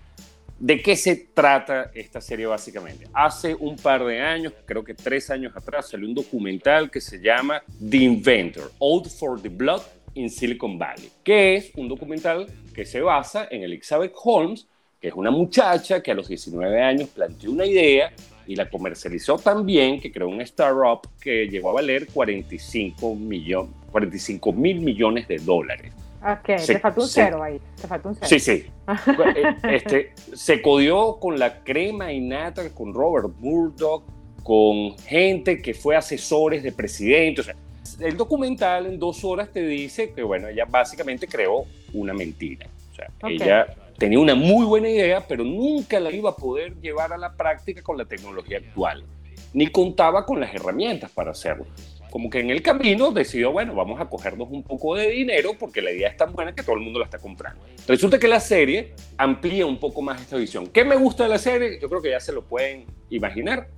¿De 0.59 0.81
qué 0.81 0.95
se 0.95 1.17
trata 1.17 1.91
esta 1.95 2.21
serie 2.21 2.47
básicamente? 2.47 3.09
Hace 3.13 3.55
un 3.55 3.77
par 3.77 4.05
de 4.05 4.21
años, 4.21 4.53
creo 4.65 4.85
que 4.85 4.95
tres 4.95 5.29
años 5.31 5.55
atrás, 5.57 5.91
salió 5.91 6.07
un 6.07 6.15
documental 6.15 6.91
que 6.91 7.01
se 7.01 7.21
llama 7.21 7.63
The 7.91 7.97
Inventor, 7.97 8.71
Out 8.81 9.09
for 9.09 9.41
the 9.43 9.49
Blood 9.49 9.83
in 10.15 10.31
Silicon 10.31 10.79
Valley, 10.79 11.11
que 11.25 11.57
es 11.57 11.73
un 11.75 11.89
documental 11.89 12.47
que 12.73 12.85
se 12.85 13.01
basa 13.01 13.49
en 13.51 13.65
Elizabeth 13.65 14.13
Holmes, 14.23 14.69
que 15.05 15.09
es 15.09 15.15
una 15.17 15.31
muchacha 15.31 16.03
que 16.03 16.13
a 16.13 16.15
los 16.15 16.29
19 16.29 16.81
años 16.81 17.11
planteó 17.11 17.51
una 17.51 17.67
idea 17.67 18.11
y 18.47 18.57
la 18.57 18.71
comercializó 18.71 19.37
tan 19.37 19.67
bien 19.67 20.01
que 20.01 20.11
creó 20.11 20.31
una 20.31 20.45
startup 20.45 21.07
que 21.21 21.47
llegó 21.47 21.69
a 21.69 21.73
valer 21.75 22.07
45 22.07 23.15
millones, 23.15 23.71
45 23.93 24.53
mil 24.55 24.81
millones 24.81 25.29
de 25.29 25.37
dólares. 25.37 25.93
Ok, 26.23 26.57
Sí, 26.59 26.73
te 26.73 26.79
falta 26.79 27.03
un 27.03 27.07
cero 27.07 27.43
ahí. 27.43 27.61
Te 27.79 27.87
falta 27.87 28.09
un 28.09 28.15
cero. 28.15 28.27
Sí, 28.27 28.41
sí. 28.41 28.65
Este, 29.71 30.15
se 30.33 30.63
codió 30.63 31.19
con 31.21 31.39
la 31.39 31.63
crema 31.63 32.11
y 32.11 32.23
nata, 32.23 32.71
con 32.71 32.95
Robert 32.95 33.29
Murdoch, 33.41 34.05
con 34.43 34.97
gente 35.01 35.61
que 35.61 35.75
fue 35.75 35.97
asesores 35.97 36.63
de 36.63 36.73
presidentes. 36.73 37.47
O 37.47 37.53
sea, 37.53 38.09
el 38.09 38.17
documental 38.17 38.87
en 38.87 38.99
dos 38.99 39.23
horas 39.23 39.51
te 39.53 39.67
dice 39.67 40.15
que, 40.15 40.23
bueno, 40.23 40.49
ella 40.49 40.65
básicamente 40.65 41.29
creó 41.29 41.67
una 41.93 42.15
mentira. 42.15 42.67
O 42.91 42.95
sea, 42.95 43.11
Ok. 43.23 43.31
ella 43.33 43.67
tenía 43.99 44.19
una 44.19 44.35
muy 44.35 44.67
buena 44.67 44.89
idea, 44.89 45.27
pero 45.27 45.45
nunca 45.45 46.01
la 46.01 46.11
iba 46.11 46.31
a 46.31 46.37
poder 46.37 46.75
llevar 46.81 47.13
a 47.13 47.19
la 47.19 47.35
práctica 47.35 47.83
con 47.83 47.97
la 47.97 48.05
tecnología 48.05 48.59
actual. 48.59 49.05
Ni 49.53 49.69
contaba 49.69 50.27
con 50.27 50.41
las 50.41 50.55
herramientas 50.55 51.11
para 51.11 51.31
hacerlo. 51.31 51.67
Como 52.11 52.31
que 52.31 52.41
en 52.41 52.51
el 52.51 52.63
camino 52.63 53.11
decidió, 53.11 53.51
bueno, 53.51 53.75
vamos 53.75 54.01
a 54.01 54.09
cogernos 54.09 54.49
un 54.51 54.63
poco 54.63 54.95
de 54.95 55.11
dinero 55.11 55.53
porque 55.59 55.83
la 55.83 55.91
idea 55.91 56.09
es 56.09 56.17
tan 56.17 56.33
buena 56.33 56.55
que 56.55 56.63
todo 56.63 56.77
el 56.77 56.83
mundo 56.83 57.01
la 57.01 57.07
está 57.07 57.19
comprando. 57.19 57.65
Resulta 57.89 58.19
que 58.19 58.29
la 58.29 58.41
serie 58.41 58.95
amplía 59.17 59.67
un 59.67 59.79
poco 59.79 60.01
más 60.01 60.21
esta 60.21 60.37
visión. 60.37 60.69
¿Qué 60.69 60.85
me 60.85 60.97
gusta 60.97 61.25
de 61.25 61.31
la 61.31 61.39
serie? 61.39 61.79
Yo 61.81 61.89
creo 61.89 62.01
que 62.01 62.11
ya 62.11 62.21
se 62.21 62.33
lo 62.33 62.45
pueden 62.45 62.87
imaginar. 63.11 63.69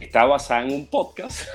Está 0.00 0.24
basada 0.24 0.62
en 0.62 0.72
un 0.72 0.86
podcast 0.86 1.46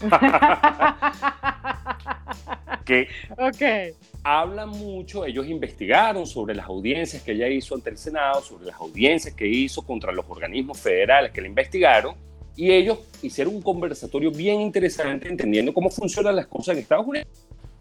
que 2.84 3.08
ok. 3.36 4.09
Habla 4.22 4.66
mucho, 4.66 5.24
ellos 5.24 5.46
investigaron 5.46 6.26
sobre 6.26 6.54
las 6.54 6.66
audiencias 6.66 7.22
que 7.22 7.32
ella 7.32 7.48
hizo 7.48 7.74
ante 7.74 7.90
el 7.90 7.96
Senado, 7.96 8.42
sobre 8.42 8.66
las 8.66 8.76
audiencias 8.80 9.34
que 9.34 9.46
hizo 9.46 9.82
contra 9.82 10.12
los 10.12 10.24
organismos 10.28 10.78
federales 10.78 11.32
que 11.32 11.40
la 11.40 11.48
investigaron, 11.48 12.14
y 12.56 12.70
ellos 12.70 12.98
hicieron 13.22 13.54
un 13.54 13.62
conversatorio 13.62 14.30
bien 14.30 14.60
interesante 14.60 15.28
entendiendo 15.28 15.72
cómo 15.72 15.88
funcionan 15.88 16.36
las 16.36 16.46
cosas 16.46 16.74
en 16.74 16.82
Estados 16.82 17.06
Unidos. 17.06 17.28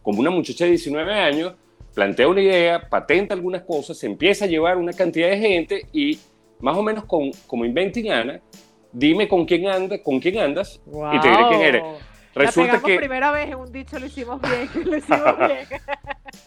Como 0.01 0.19
una 0.21 0.29
muchacha 0.29 0.63
de 0.63 0.71
19 0.71 1.13
años 1.13 1.53
plantea 1.93 2.27
una 2.27 2.41
idea, 2.41 2.89
patenta 2.89 3.33
algunas 3.33 3.63
cosas, 3.63 3.97
se 3.97 4.05
empieza 4.05 4.45
a 4.45 4.47
llevar 4.47 4.77
una 4.77 4.93
cantidad 4.93 5.29
de 5.29 5.37
gente 5.37 5.87
y 5.91 6.17
más 6.59 6.77
o 6.77 6.83
menos 6.83 7.05
con, 7.05 7.31
como 7.47 7.65
Inventing 7.65 8.11
Anna, 8.11 8.39
dime 8.91 9.27
con 9.27 9.45
quién, 9.45 9.67
anda, 9.67 10.01
con 10.01 10.19
quién 10.19 10.37
andas 10.37 10.79
y 10.87 11.19
te 11.19 11.29
diré 11.29 11.43
quién 11.49 11.61
eres. 11.61 11.83
Resulta 12.35 12.81
que... 12.81 12.97
primera 12.97 13.31
vez 13.31 13.49
en 13.49 13.55
un 13.55 13.71
dicho, 13.71 13.97
lo 13.99 14.05
hicimos 14.05 14.41
bien, 14.41 14.69
lo 14.85 14.97
hicimos 14.97 15.37
bien. 15.37 15.67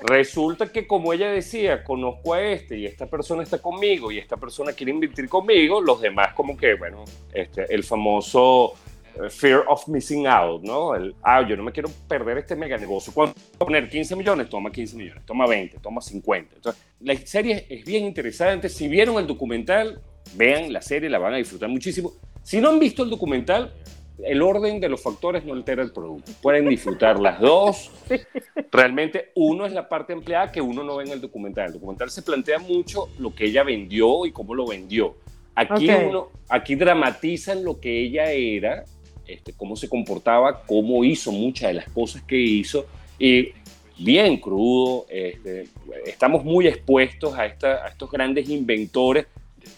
Resulta 0.01 0.71
que 0.71 0.87
como 0.87 1.12
ella 1.12 1.31
decía, 1.31 1.83
conozco 1.83 2.35
a 2.35 2.42
este 2.42 2.79
y 2.79 2.87
esta 2.87 3.07
persona 3.07 3.42
está 3.42 3.59
conmigo 3.59 4.12
y 4.12 4.18
esta 4.18 4.37
persona 4.37 4.73
quiere 4.73 4.92
invertir 4.92 5.29
conmigo, 5.29 5.81
los 5.81 6.01
demás 6.01 6.35
como 6.35 6.57
que, 6.57 6.75
bueno, 6.75 7.05
este, 7.33 7.73
el 7.75 7.83
famoso 7.83 8.75
eh, 9.14 9.29
fear 9.29 9.64
of 9.68 9.87
missing 9.88 10.27
out, 10.27 10.62
¿no? 10.62 10.95
El, 10.95 11.14
ah, 11.23 11.47
yo 11.47 11.57
no 11.57 11.62
me 11.62 11.73
quiero 11.73 11.90
perder 12.09 12.38
este 12.38 12.57
mega 12.57 12.79
negocio. 12.79 13.12
¿Cuánto 13.12 13.35
voy 13.35 13.55
a 13.55 13.64
poner? 13.66 13.90
15 13.90 14.16
millones, 14.16 14.49
toma 14.49 14.71
15 14.71 14.97
millones, 14.97 15.27
toma 15.27 15.47
20, 15.47 15.79
toma 15.79 16.01
50. 16.01 16.57
Entonces, 16.57 16.83
la 17.01 17.16
serie 17.16 17.66
es 17.68 17.85
bien 17.85 18.05
interesante. 18.05 18.68
Si 18.68 18.88
vieron 18.88 19.18
el 19.18 19.27
documental, 19.27 20.01
vean 20.35 20.73
la 20.73 20.81
serie, 20.81 21.11
la 21.11 21.18
van 21.18 21.35
a 21.35 21.37
disfrutar 21.37 21.68
muchísimo. 21.68 22.12
Si 22.42 22.61
no 22.61 22.71
han 22.71 22.79
visto 22.79 23.03
el 23.03 23.11
documental, 23.11 23.75
el 24.24 24.42
orden 24.42 24.80
de 24.80 24.88
los 24.88 25.02
factores 25.02 25.44
no 25.44 25.52
altera 25.52 25.82
el 25.82 25.92
producto. 25.92 26.32
Pueden 26.40 26.68
disfrutar 26.68 27.18
las 27.18 27.40
dos. 27.40 27.90
Realmente 28.70 29.30
uno 29.35 29.66
es 29.66 29.72
la 29.72 29.88
parte 29.88 30.12
empleada 30.12 30.50
que 30.52 30.61
uno 30.61 30.82
no 30.85 30.96
ve 30.96 31.04
en 31.04 31.11
el 31.12 31.20
documental. 31.20 31.66
El 31.66 31.72
documental 31.74 32.11
se 32.11 32.22
plantea 32.22 32.58
mucho 32.58 33.08
lo 33.18 33.35
que 33.35 33.46
ella 33.46 33.62
vendió 33.64 34.24
y 34.26 34.32
cómo 34.32 34.54
lo 34.54 34.66
vendió. 34.66 35.16
Aquí, 35.54 35.87
uno, 36.08 36.28
aquí 36.48 36.74
dramatizan 36.74 37.62
lo 37.64 37.78
que 37.78 38.00
ella 38.00 38.30
era, 38.32 38.85
este, 39.26 39.52
cómo 39.52 39.76
se 39.76 39.88
comportaba, 39.88 40.62
cómo 40.62 41.04
hizo 41.04 41.30
muchas 41.32 41.68
de 41.68 41.74
las 41.74 41.88
cosas 41.90 42.22
que 42.22 42.38
hizo. 42.38 42.87
Y 43.18 43.50
bien 43.98 44.38
crudo, 44.38 45.06
este, 45.11 45.68
estamos 46.06 46.44
muy 46.44 46.66
expuestos 46.66 47.35
a, 47.35 47.46
esta- 47.46 47.85
a 47.85 47.88
estos 47.88 48.11
grandes 48.11 48.48
inventores, 48.48 49.26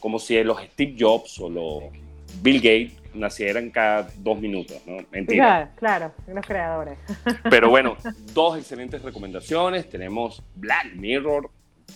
como 0.00 0.18
si 0.18 0.42
los 0.44 0.60
Steve 0.62 0.94
Jobs 0.98 1.38
o 1.40 1.50
los 1.50 1.82
Bill 2.40 2.56
Gates 2.58 2.92
nacieran 3.14 3.70
cada 3.70 4.08
dos 4.18 4.38
minutos, 4.40 4.76
¿no? 4.86 4.96
Mentira. 5.10 5.72
Claro, 5.76 6.12
claro, 6.16 6.34
los 6.34 6.46
creadores. 6.46 6.98
Pero 7.50 7.70
bueno, 7.70 7.96
dos 8.32 8.58
excelentes 8.58 9.02
recomendaciones. 9.02 9.88
Tenemos 9.88 10.42
Black 10.56 10.94
Mirror, 10.96 11.50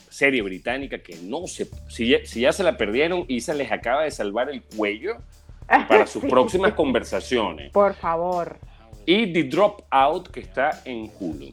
serie 0.09 0.43
británica 0.43 0.99
que 0.99 1.17
no 1.23 1.47
se... 1.47 1.69
Si 1.89 2.09
ya, 2.09 2.19
si 2.25 2.41
ya 2.41 2.53
se 2.53 2.63
la 2.63 2.77
perdieron, 2.77 3.25
Isa 3.29 3.55
les 3.55 3.71
acaba 3.73 4.05
de 4.05 4.11
salvar 4.11 4.51
el 4.51 4.63
cuello 4.63 5.17
para 5.89 6.07
sus 6.07 6.23
Sí. 6.23 6.29
próximas 6.29 6.73
conversaciones. 6.75 7.71
Por 7.73 7.95
favor. 7.95 8.59
Y 9.07 9.33
The 9.33 9.45
Dropout, 9.45 10.29
que 10.29 10.41
está 10.41 10.83
en 10.85 11.11
Hulu. 11.19 11.53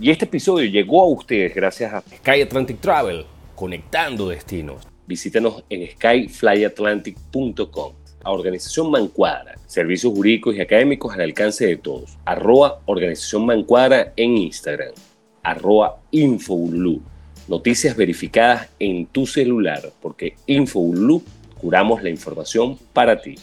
Y 0.00 0.10
este 0.10 0.24
episodio 0.24 0.68
llegó 0.68 1.02
a 1.04 1.06
ustedes 1.06 1.54
gracias 1.54 1.92
a 1.94 2.00
Sky 2.00 2.42
Atlantic 2.42 2.80
Travel, 2.80 3.24
conectando 3.54 4.28
destinos. 4.28 4.86
Visítanos 5.12 5.62
en 5.68 5.86
skyflyatlantic.com. 5.90 7.92
A 8.24 8.32
Organización 8.32 8.90
Mancuadra, 8.90 9.58
servicios 9.66 10.10
jurídicos 10.10 10.56
y 10.56 10.62
académicos 10.62 11.12
al 11.12 11.20
alcance 11.20 11.66
de 11.66 11.76
todos. 11.76 12.16
Arroba 12.24 12.80
Organización 12.86 13.44
Mancuadra 13.44 14.14
en 14.16 14.38
Instagram. 14.38 14.94
Arroba 15.42 16.00
Infoulú. 16.12 17.02
Noticias 17.46 17.94
verificadas 17.94 18.70
en 18.78 19.04
tu 19.04 19.26
celular, 19.26 19.92
porque 20.00 20.36
Infoulú 20.46 21.22
curamos 21.60 22.02
la 22.02 22.08
información 22.08 22.78
para 22.94 23.20
ti. 23.20 23.34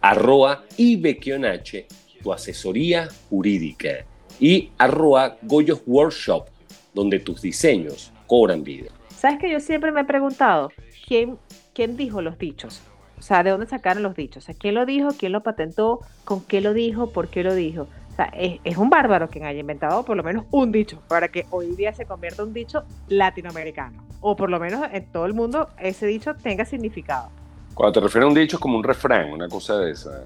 Arroba 0.00 0.62
IBQNH, 0.76 1.86
tu 2.22 2.32
asesoría 2.32 3.08
jurídica. 3.28 4.06
Y 4.38 4.70
arroba 4.78 5.38
Goyos 5.42 5.80
Workshop, 5.86 6.46
donde 6.94 7.18
tus 7.18 7.42
diseños 7.42 8.12
cobran 8.28 8.62
vida. 8.62 8.92
¿Sabes 9.26 9.40
que 9.40 9.50
yo 9.50 9.58
siempre 9.58 9.90
me 9.90 10.02
he 10.02 10.04
preguntado 10.04 10.70
quién, 11.04 11.36
quién 11.74 11.96
dijo 11.96 12.22
los 12.22 12.38
dichos? 12.38 12.80
O 13.18 13.22
sea, 13.22 13.42
¿de 13.42 13.50
dónde 13.50 13.66
sacaron 13.66 14.04
los 14.04 14.14
dichos? 14.14 14.44
O 14.44 14.46
sea, 14.46 14.54
¿quién 14.56 14.76
lo 14.76 14.86
dijo? 14.86 15.08
¿Quién 15.18 15.32
lo 15.32 15.42
patentó? 15.42 15.98
¿Con 16.24 16.44
qué 16.44 16.60
lo 16.60 16.72
dijo? 16.72 17.10
¿Por 17.10 17.26
qué 17.26 17.42
lo 17.42 17.52
dijo? 17.52 17.88
O 18.12 18.14
sea, 18.14 18.26
es, 18.26 18.76
un 18.76 18.88
bárbaro 18.88 19.28
quien 19.28 19.44
haya 19.44 19.58
inventado 19.58 20.04
por 20.04 20.16
lo 20.16 20.22
menos 20.22 20.44
un 20.52 20.70
dicho 20.70 21.02
para 21.08 21.26
que 21.26 21.44
hoy 21.50 21.74
día 21.74 21.92
se 21.92 22.06
convierta 22.06 22.42
en 22.42 22.48
un 22.50 22.54
dicho 22.54 22.84
latinoamericano. 23.08 24.06
O 24.20 24.36
por 24.36 24.48
lo 24.48 24.60
menos 24.60 24.86
en 24.92 25.10
todo 25.10 25.26
el 25.26 25.34
mundo 25.34 25.70
ese 25.76 26.06
dicho 26.06 26.36
tenga 26.36 26.64
significado. 26.64 27.28
Cuando 27.74 27.94
te 27.94 28.06
refieres 28.06 28.26
a 28.26 28.28
un 28.28 28.34
dicho 28.34 28.58
es 28.58 28.60
como 28.60 28.78
un 28.78 28.84
refrán, 28.84 29.32
una 29.32 29.48
cosa 29.48 29.76
de 29.78 29.90
esa. 29.90 30.22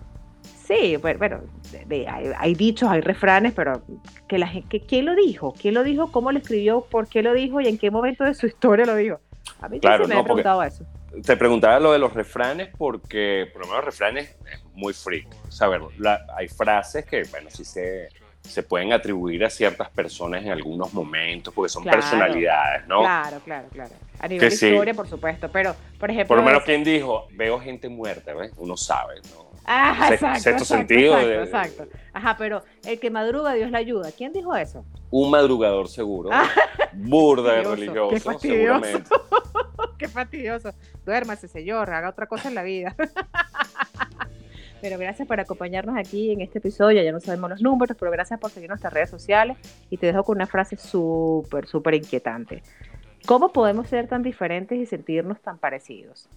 Sí, 0.70 0.96
bueno, 0.98 1.40
de- 1.72 1.84
de- 1.86 2.08
hay, 2.08 2.30
hay 2.38 2.54
dichos, 2.54 2.88
hay 2.88 3.00
refranes, 3.00 3.52
pero 3.54 3.82
que 4.28 4.38
la 4.38 4.46
gente, 4.46 4.80
¿quién 4.86 5.04
lo 5.04 5.16
dijo? 5.16 5.52
¿Quién 5.60 5.74
lo 5.74 5.82
dijo? 5.82 6.12
¿Cómo 6.12 6.30
lo 6.30 6.38
escribió? 6.38 6.82
¿Por 6.82 7.08
qué 7.08 7.22
lo 7.22 7.34
dijo? 7.34 7.60
¿Y 7.60 7.66
en 7.66 7.76
qué 7.76 7.90
momento 7.90 8.22
de 8.22 8.34
su 8.34 8.46
historia 8.46 8.86
lo 8.86 8.94
dijo? 8.94 9.18
A 9.60 9.68
mí 9.68 9.80
Claro, 9.80 10.04
sí 10.04 10.10
me 10.10 10.14
no, 10.14 10.22
preguntado 10.24 10.62
eso. 10.62 10.84
Te 11.26 11.36
preguntaba 11.36 11.80
lo 11.80 11.90
de 11.92 11.98
los 11.98 12.12
refranes 12.14 12.68
porque, 12.78 13.48
por 13.52 13.62
lo 13.62 13.68
menos, 13.68 13.84
refranes 13.84 14.28
es 14.52 14.64
muy 14.72 14.92
freak. 14.92 15.26
Saber, 15.48 15.80
la- 15.98 16.24
hay 16.36 16.46
frases 16.48 17.04
que, 17.04 17.24
bueno, 17.32 17.50
sí 17.50 17.64
se, 17.64 18.08
se 18.42 18.62
pueden 18.62 18.92
atribuir 18.92 19.44
a 19.44 19.50
ciertas 19.50 19.90
personas 19.90 20.44
en 20.44 20.50
algunos 20.52 20.94
momentos 20.94 21.52
porque 21.52 21.68
son 21.68 21.82
Claro. 21.82 21.98
personalidades, 21.98 22.86
¿no? 22.86 23.00
Claro, 23.00 23.40
claro, 23.44 23.66
claro. 23.72 23.90
A 24.20 24.28
nivel 24.28 24.48
Que 24.50 24.56
sí. 24.56 24.66
historia, 24.68 24.94
por 24.94 25.08
supuesto, 25.08 25.48
pero, 25.50 25.74
por 25.98 26.10
ejemplo... 26.10 26.28
Por 26.28 26.36
lo 26.36 26.44
menos, 26.44 26.62
quien 26.62 26.84
dijo, 26.84 27.26
veo 27.32 27.58
gente 27.58 27.88
muerta, 27.88 28.32
¿ves? 28.34 28.52
Uno 28.56 28.76
sabe, 28.76 29.16
¿no? 29.34 29.49
Ah, 29.64 30.06
Se- 30.08 30.14
exacto, 30.14 30.40
sexto 30.40 30.50
exacto, 30.50 30.64
sentido 30.64 31.18
exacto, 31.18 31.28
de- 31.28 31.42
exacto. 31.44 31.98
Ajá, 32.12 32.36
pero 32.38 32.62
el 32.84 32.98
que 32.98 33.10
madruga, 33.10 33.52
Dios 33.54 33.70
le 33.70 33.78
ayuda. 33.78 34.10
¿Quién 34.12 34.32
dijo 34.32 34.54
eso? 34.56 34.84
Un 35.10 35.30
madrugador 35.30 35.88
seguro, 35.88 36.30
Ah. 36.32 36.48
burda 36.92 37.52
de 37.54 37.62
religioso, 37.64 38.08
qué 38.14 38.20
fastidioso. 38.20 38.84
seguramente. 38.84 39.10
Qué 39.98 40.08
fastidioso. 40.08 40.70
Duérmase, 41.04 41.46
señor, 41.46 41.90
haga 41.90 42.08
otra 42.08 42.26
cosa 42.26 42.48
en 42.48 42.54
la 42.54 42.62
vida. 42.62 42.96
Pero 44.80 44.96
gracias 44.98 45.28
por 45.28 45.38
acompañarnos 45.38 45.94
aquí 45.98 46.32
en 46.32 46.40
este 46.40 46.58
episodio. 46.58 47.02
Ya 47.02 47.12
no 47.12 47.20
sabemos 47.20 47.50
los 47.50 47.60
números, 47.60 47.96
pero 48.00 48.10
gracias 48.10 48.40
por 48.40 48.50
seguir 48.50 48.70
nuestras 48.70 48.94
redes 48.94 49.10
sociales. 49.10 49.58
Y 49.90 49.98
te 49.98 50.06
dejo 50.06 50.24
con 50.24 50.38
una 50.38 50.46
frase 50.46 50.76
súper, 50.78 51.66
súper 51.66 51.94
inquietante. 51.94 52.62
¿Cómo 53.26 53.52
podemos 53.52 53.88
ser 53.88 54.08
tan 54.08 54.22
diferentes 54.22 54.78
y 54.78 54.86
sentirnos 54.86 55.38
tan 55.42 55.58
parecidos? 55.58 56.30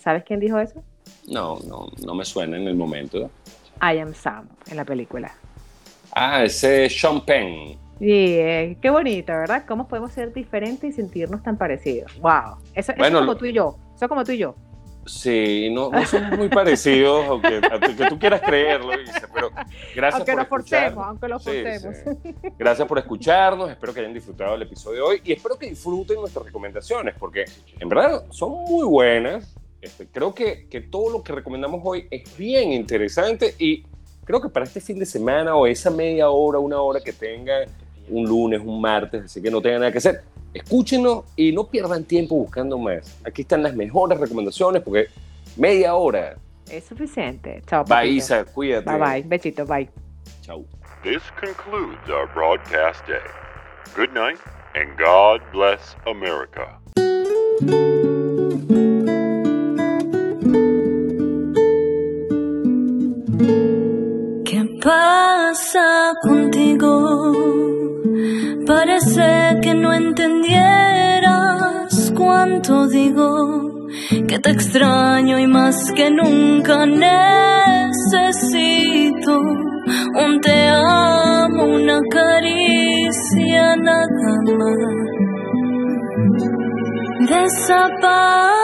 ¿Sabes 0.00 0.22
quién 0.22 0.38
dijo 0.38 0.60
eso? 0.60 0.84
No, 1.28 1.58
no, 1.66 1.88
no 2.04 2.14
me 2.14 2.24
suena 2.24 2.56
en 2.56 2.66
el 2.68 2.74
momento. 2.74 3.30
I 3.80 3.98
am 3.98 4.14
Sam 4.14 4.48
en 4.68 4.76
la 4.76 4.84
película. 4.84 5.34
Ah, 6.12 6.44
ese 6.44 6.86
es 6.86 7.00
Sean 7.00 7.24
Penn. 7.24 7.78
Y 8.00 8.10
eh, 8.34 8.76
qué 8.82 8.90
bonito, 8.90 9.32
¿verdad? 9.32 9.64
¿Cómo 9.66 9.86
podemos 9.88 10.12
ser 10.12 10.32
diferentes 10.32 10.90
y 10.90 10.92
sentirnos 10.92 11.42
tan 11.42 11.56
parecidos? 11.56 12.12
¡Wow! 12.20 12.56
Eso, 12.74 12.92
eso 12.92 12.94
Bueno, 12.98 13.18
es 13.20 13.26
como 13.26 13.36
tú 13.36 13.44
y 13.46 13.52
yo. 13.52 13.76
Eso 13.94 14.04
es 14.04 14.08
como 14.08 14.24
tú 14.24 14.32
y 14.32 14.38
yo. 14.38 14.54
Sí, 15.04 15.68
no, 15.72 15.90
no 15.90 16.06
somos 16.06 16.38
muy 16.38 16.48
parecidos, 16.48 17.26
aunque, 17.26 17.60
aunque 17.72 18.06
tú 18.08 18.18
quieras 18.20 18.40
creerlo, 18.40 18.92
pero 19.34 19.50
gracias 19.96 20.14
Aunque 20.20 20.32
por 20.32 20.42
lo 20.42 20.46
forcemos, 20.48 21.06
aunque 21.06 21.28
lo 21.28 21.38
Sí, 21.40 21.50
forcemos. 21.50 21.96
sí. 22.22 22.34
Gracias 22.56 22.86
por 22.86 22.98
escucharnos, 22.98 23.68
espero 23.68 23.92
que 23.92 23.98
hayan 24.00 24.14
disfrutado 24.14 24.52
del 24.52 24.62
episodio 24.62 24.96
de 24.98 25.02
hoy 25.02 25.20
y 25.24 25.32
espero 25.32 25.58
que 25.58 25.70
disfruten 25.70 26.20
nuestras 26.20 26.44
recomendaciones, 26.46 27.16
porque 27.18 27.44
en 27.80 27.88
verdad 27.88 28.22
son 28.30 28.50
muy 28.52 28.86
buenas. 28.86 29.52
Este, 29.82 30.06
creo 30.06 30.32
que, 30.32 30.68
que 30.68 30.80
todo 30.80 31.10
lo 31.10 31.22
que 31.24 31.32
recomendamos 31.32 31.80
hoy 31.84 32.06
es 32.08 32.36
bien 32.36 32.72
interesante 32.72 33.56
y 33.58 33.84
creo 34.24 34.40
que 34.40 34.48
para 34.48 34.64
este 34.64 34.80
fin 34.80 34.96
de 34.96 35.04
semana 35.04 35.56
o 35.56 35.66
esa 35.66 35.90
media 35.90 36.30
hora, 36.30 36.60
una 36.60 36.80
hora 36.80 37.00
que 37.00 37.12
tengan, 37.12 37.68
un 38.08 38.24
lunes, 38.24 38.60
un 38.64 38.80
martes, 38.80 39.24
así 39.24 39.42
que 39.42 39.50
no 39.50 39.60
tengan 39.60 39.80
nada 39.80 39.90
que 39.90 39.98
hacer, 39.98 40.22
escúchenos 40.54 41.24
y 41.34 41.50
no 41.50 41.66
pierdan 41.66 42.04
tiempo 42.04 42.36
buscando 42.36 42.78
más. 42.78 43.18
Aquí 43.24 43.42
están 43.42 43.64
las 43.64 43.74
mejores 43.74 44.20
recomendaciones 44.20 44.82
porque 44.82 45.08
media 45.56 45.96
hora. 45.96 46.36
Es 46.70 46.84
suficiente. 46.84 47.60
Chao. 47.66 47.84
Bye. 47.84 48.08
Isa, 48.08 48.44
cuídate. 48.44 48.88
Bye 48.88 48.98
bye. 48.98 49.22
Besito, 49.24 49.66
bye. 49.66 49.88
Chau. 50.42 50.64
This 51.02 51.22
concludes 51.40 52.08
our 52.08 52.28
broadcast 52.32 53.04
day. 53.08 53.18
Good 53.96 54.14
night, 54.14 54.38
and 54.76 54.96
God 54.96 55.42
bless 55.52 55.96
America. 56.06 56.78
Pasa 64.82 66.12
contigo? 66.20 67.32
Parece 68.66 69.58
que 69.62 69.74
no 69.74 69.92
entendieras 69.92 71.22
cuánto 72.16 72.88
digo 72.88 73.70
que 74.28 74.38
te 74.38 74.50
extraño 74.50 75.38
y 75.38 75.46
más 75.46 75.92
que 75.92 76.10
nunca 76.10 76.86
necesito 76.86 77.22
un 80.14 80.40
te 80.40 80.68
amo, 80.68 81.64
una 81.64 82.00
caricia 82.10 83.76
nada 83.76 84.36
más 84.58 84.78
desaparecido. 87.28 88.62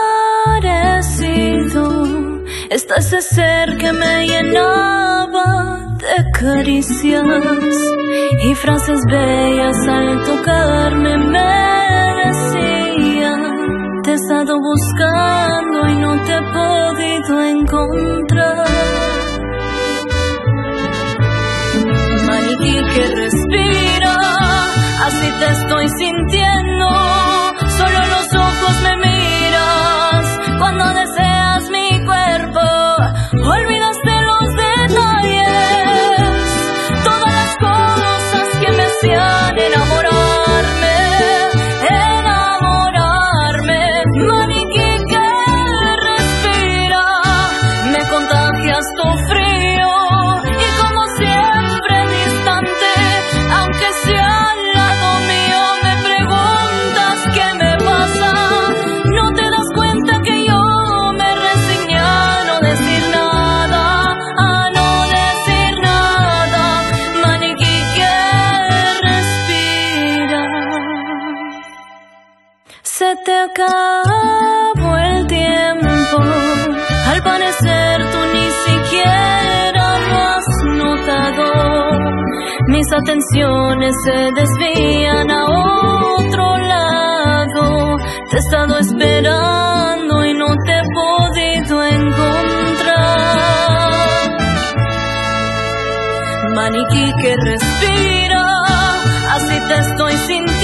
Está 2.70 2.96
ese 2.96 3.22
ser 3.22 3.76
que 3.78 3.92
me 3.92 4.26
llenaba 4.26 5.78
de 6.09 6.31
caricias 6.33 7.25
y 8.44 8.55
frases 8.55 9.01
bellas 9.11 9.77
al 9.88 10.25
tocarme 10.25 11.18
me 11.18 11.68
Te 14.03 14.11
he 14.12 14.14
estado 14.14 14.59
buscando 14.59 15.88
y 15.88 15.97
no 15.97 16.12
te 16.25 16.33
he 16.33 16.42
podido 16.59 17.40
encontrar. 17.57 18.66
Maniquí 22.27 22.77
que 22.94 23.05
respira, 23.23 24.16
así 25.07 25.29
te 25.40 25.47
estoy 25.57 25.88
sintiendo. 25.90 26.88
Solo 27.79 27.99
los 28.14 28.29
ojos 28.35 28.77
me 28.83 28.97
miras 28.97 30.25
cuando 30.59 30.85
deseas 30.94 31.38
mis 82.79 82.93
atenciones 82.93 83.93
se 84.05 84.31
desvían 84.38 85.29
a 85.31 85.43
otro 85.43 86.59
lado. 86.59 87.97
Te 88.31 88.37
he 88.37 88.38
estado 88.38 88.79
esperando 88.79 90.25
y 90.25 90.35
no 90.35 90.47
te 90.64 90.79
he 90.79 90.83
podido 90.95 91.83
encontrar. 91.83 92.99
Maniquí 96.55 97.12
que 97.21 97.35
respira, 97.47 98.45
así 99.35 99.57
te 99.69 99.75
estoy 99.75 100.12
sintiendo. 100.29 100.58